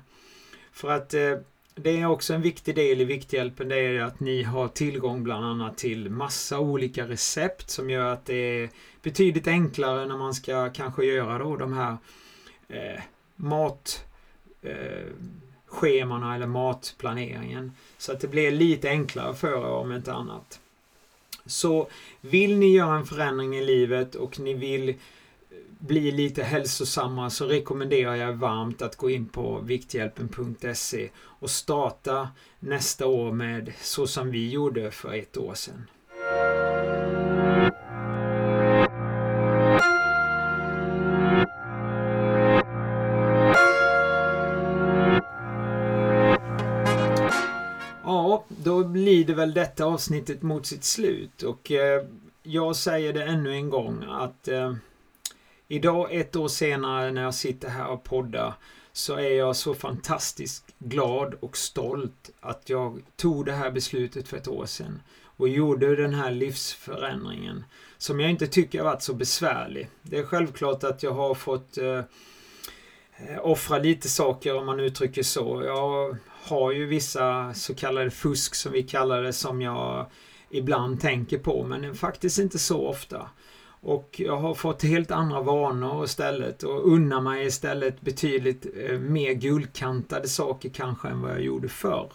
För 0.71 0.89
att 0.89 1.13
eh, 1.13 1.37
det 1.83 2.01
är 2.01 2.05
också 2.05 2.33
en 2.33 2.41
viktig 2.41 2.75
del 2.75 3.01
i 3.01 3.05
Vikthjälpen, 3.05 3.69
det 3.69 3.79
är 3.79 4.01
att 4.01 4.19
ni 4.19 4.43
har 4.43 4.67
tillgång 4.67 5.23
bland 5.23 5.45
annat 5.45 5.77
till 5.77 6.09
massa 6.09 6.59
olika 6.59 7.07
recept 7.07 7.69
som 7.69 7.89
gör 7.89 8.13
att 8.13 8.25
det 8.25 8.33
är 8.33 8.69
betydligt 9.01 9.47
enklare 9.47 10.05
när 10.05 10.17
man 10.17 10.33
ska 10.33 10.69
kanske 10.69 11.05
göra 11.05 11.37
då 11.37 11.55
de 11.55 11.73
här 11.73 11.97
eh, 12.67 13.01
mat 13.35 14.05
eh, 14.61 15.07
schemana 15.65 16.35
eller 16.35 16.47
matplaneringen. 16.47 17.71
Så 17.97 18.11
att 18.11 18.19
det 18.19 18.27
blir 18.27 18.51
lite 18.51 18.89
enklare 18.89 19.35
för 19.35 19.47
er 19.47 19.65
om 19.65 19.91
inte 19.91 20.13
annat. 20.13 20.59
Så 21.45 21.87
vill 22.21 22.57
ni 22.57 22.73
göra 22.73 22.95
en 22.97 23.05
förändring 23.05 23.55
i 23.55 23.65
livet 23.65 24.15
och 24.15 24.39
ni 24.39 24.53
vill 24.53 24.95
bli 25.79 26.11
lite 26.11 26.43
hälsosamma 26.43 27.29
så 27.29 27.45
rekommenderar 27.45 28.15
jag 28.15 28.33
varmt 28.33 28.81
att 28.81 28.95
gå 28.95 29.09
in 29.09 29.25
på 29.25 29.59
vikthjälpen.se 29.59 31.09
och 31.17 31.49
starta 31.49 32.29
nästa 32.59 33.07
år 33.07 33.31
med 33.31 33.73
så 33.81 34.07
som 34.07 34.31
vi 34.31 34.49
gjorde 34.49 34.91
för 34.91 35.13
ett 35.13 35.37
år 35.37 35.53
sedan. 35.53 35.85
Ja, 48.03 48.45
då 48.47 48.79
lider 48.83 49.33
väl 49.33 49.53
detta 49.53 49.85
avsnittet 49.85 50.41
mot 50.41 50.65
sitt 50.65 50.83
slut 50.83 51.43
och 51.43 51.71
eh, 51.71 52.05
jag 52.43 52.75
säger 52.75 53.13
det 53.13 53.23
ännu 53.23 53.53
en 53.53 53.69
gång 53.69 54.05
att 54.09 54.47
eh, 54.47 54.73
Idag, 55.71 56.07
ett 56.11 56.35
år 56.35 56.47
senare, 56.47 57.11
när 57.11 57.21
jag 57.21 57.33
sitter 57.33 57.69
här 57.69 57.87
och 57.87 58.03
poddar, 58.03 58.53
så 58.91 59.15
är 59.15 59.29
jag 59.29 59.55
så 59.55 59.73
fantastiskt 59.73 60.65
glad 60.79 61.33
och 61.33 61.57
stolt 61.57 62.29
att 62.39 62.69
jag 62.69 63.01
tog 63.15 63.45
det 63.45 63.51
här 63.51 63.71
beslutet 63.71 64.27
för 64.27 64.37
ett 64.37 64.47
år 64.47 64.65
sedan 64.65 65.01
och 65.23 65.49
gjorde 65.49 65.95
den 65.95 66.13
här 66.13 66.31
livsförändringen 66.31 67.65
som 67.97 68.19
jag 68.19 68.29
inte 68.29 68.47
tycker 68.47 68.79
har 68.79 68.85
varit 68.85 69.01
så 69.01 69.13
besvärlig. 69.13 69.89
Det 70.01 70.17
är 70.17 70.23
självklart 70.23 70.83
att 70.83 71.03
jag 71.03 71.13
har 71.13 71.35
fått 71.35 71.77
eh, 71.77 72.01
offra 73.41 73.77
lite 73.77 74.09
saker 74.09 74.57
om 74.57 74.65
man 74.65 74.79
uttrycker 74.79 75.23
så. 75.23 75.63
Jag 75.65 76.17
har 76.27 76.71
ju 76.71 76.85
vissa 76.85 77.53
så 77.53 77.75
kallade 77.75 78.11
fusk 78.11 78.55
som 78.55 78.71
vi 78.71 78.83
kallar 78.83 79.23
det 79.23 79.33
som 79.33 79.61
jag 79.61 80.05
ibland 80.49 81.01
tänker 81.01 81.37
på 81.37 81.63
men 81.63 81.95
faktiskt 81.95 82.39
inte 82.39 82.59
så 82.59 82.87
ofta. 82.87 83.29
Och 83.81 84.15
jag 84.19 84.37
har 84.37 84.53
fått 84.53 84.83
helt 84.83 85.11
andra 85.11 85.41
vanor 85.41 86.05
istället 86.05 86.63
och 86.63 86.87
unnar 86.91 87.21
mig 87.21 87.45
istället 87.45 88.01
betydligt 88.01 88.65
eh, 88.75 88.99
mer 88.99 89.33
guldkantade 89.33 90.27
saker 90.27 90.69
kanske 90.69 91.07
än 91.07 91.21
vad 91.21 91.31
jag 91.31 91.41
gjorde 91.41 91.69
förr. 91.69 92.11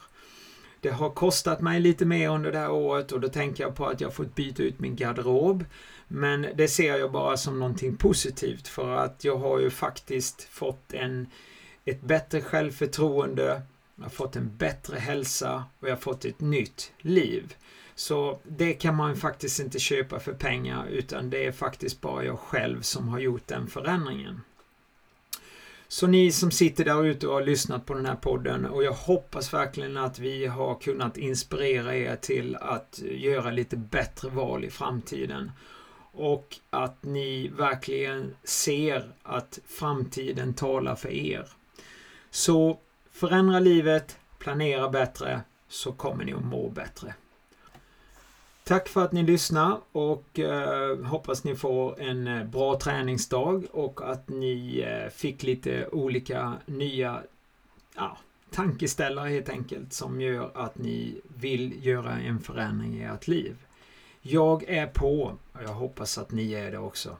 Det 0.80 0.90
har 0.90 1.10
kostat 1.10 1.60
mig 1.60 1.80
lite 1.80 2.04
mer 2.04 2.28
under 2.28 2.52
det 2.52 2.58
här 2.58 2.70
året 2.70 3.12
och 3.12 3.20
då 3.20 3.28
tänker 3.28 3.64
jag 3.64 3.74
på 3.74 3.86
att 3.86 4.00
jag 4.00 4.14
fått 4.14 4.34
byta 4.34 4.62
ut 4.62 4.80
min 4.80 4.96
garderob. 4.96 5.64
Men 6.08 6.46
det 6.54 6.68
ser 6.68 6.96
jag 6.96 7.12
bara 7.12 7.36
som 7.36 7.58
någonting 7.58 7.96
positivt 7.96 8.68
för 8.68 8.96
att 8.96 9.24
jag 9.24 9.36
har 9.36 9.60
ju 9.60 9.70
faktiskt 9.70 10.42
fått 10.42 10.92
en, 10.92 11.26
ett 11.84 12.00
bättre 12.00 12.40
självförtroende, 12.40 13.62
jag 13.96 14.04
har 14.04 14.10
fått 14.10 14.36
en 14.36 14.56
bättre 14.56 14.98
hälsa 14.98 15.64
och 15.80 15.88
jag 15.88 15.92
har 15.92 16.00
fått 16.00 16.24
ett 16.24 16.40
nytt 16.40 16.92
liv. 16.98 17.54
Så 17.94 18.38
det 18.42 18.74
kan 18.74 18.96
man 18.96 19.16
faktiskt 19.16 19.60
inte 19.60 19.78
köpa 19.78 20.20
för 20.20 20.32
pengar 20.32 20.86
utan 20.86 21.30
det 21.30 21.46
är 21.46 21.52
faktiskt 21.52 22.00
bara 22.00 22.24
jag 22.24 22.38
själv 22.38 22.80
som 22.80 23.08
har 23.08 23.18
gjort 23.18 23.46
den 23.46 23.66
förändringen. 23.66 24.40
Så 25.88 26.06
ni 26.06 26.32
som 26.32 26.50
sitter 26.50 26.84
där 26.84 27.04
ute 27.04 27.26
och 27.26 27.34
har 27.34 27.42
lyssnat 27.42 27.86
på 27.86 27.94
den 27.94 28.06
här 28.06 28.16
podden 28.16 28.66
och 28.66 28.84
jag 28.84 28.92
hoppas 28.92 29.54
verkligen 29.54 29.96
att 29.96 30.18
vi 30.18 30.46
har 30.46 30.74
kunnat 30.74 31.16
inspirera 31.16 31.96
er 31.96 32.16
till 32.16 32.56
att 32.56 33.00
göra 33.02 33.50
lite 33.50 33.76
bättre 33.76 34.28
val 34.28 34.64
i 34.64 34.70
framtiden. 34.70 35.50
Och 36.12 36.56
att 36.70 37.02
ni 37.02 37.48
verkligen 37.48 38.36
ser 38.44 39.12
att 39.22 39.58
framtiden 39.66 40.54
talar 40.54 40.94
för 40.94 41.08
er. 41.08 41.48
Så 42.30 42.78
förändra 43.10 43.60
livet, 43.60 44.18
planera 44.38 44.88
bättre, 44.88 45.40
så 45.68 45.92
kommer 45.92 46.24
ni 46.24 46.32
att 46.32 46.44
må 46.44 46.68
bättre. 46.68 47.14
Tack 48.64 48.88
för 48.88 49.04
att 49.04 49.12
ni 49.12 49.22
lyssnar 49.22 49.80
och 49.92 50.38
eh, 50.38 51.04
hoppas 51.04 51.44
ni 51.44 51.56
får 51.56 52.00
en 52.00 52.26
eh, 52.26 52.44
bra 52.44 52.78
träningsdag 52.78 53.64
och 53.70 54.10
att 54.10 54.28
ni 54.28 54.80
eh, 54.80 55.10
fick 55.10 55.42
lite 55.42 55.88
olika 55.88 56.52
nya 56.66 57.22
ja, 57.94 58.18
tankeställare 58.50 59.28
helt 59.28 59.48
enkelt 59.48 59.92
som 59.92 60.20
gör 60.20 60.50
att 60.54 60.78
ni 60.78 61.20
vill 61.36 61.86
göra 61.86 62.12
en 62.12 62.40
förändring 62.40 62.94
i 62.94 63.02
ert 63.02 63.28
liv. 63.28 63.56
Jag 64.22 64.64
är 64.68 64.86
på 64.86 65.38
och 65.52 65.62
jag 65.62 65.74
hoppas 65.74 66.18
att 66.18 66.32
ni 66.32 66.52
är 66.52 66.70
det 66.70 66.78
också. 66.78 67.16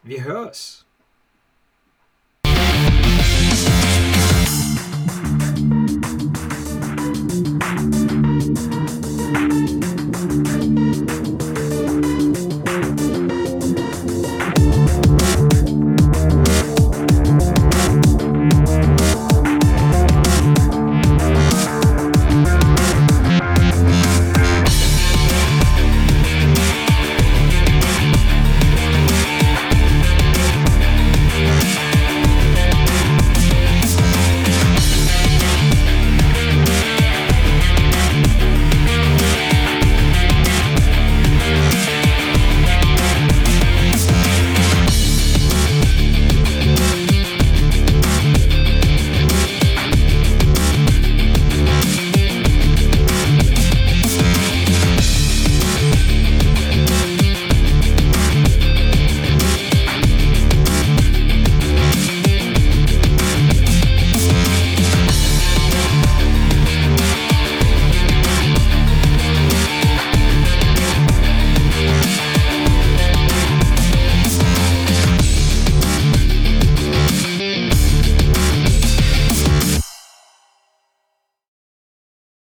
Vi 0.00 0.18
hörs! 0.18 0.84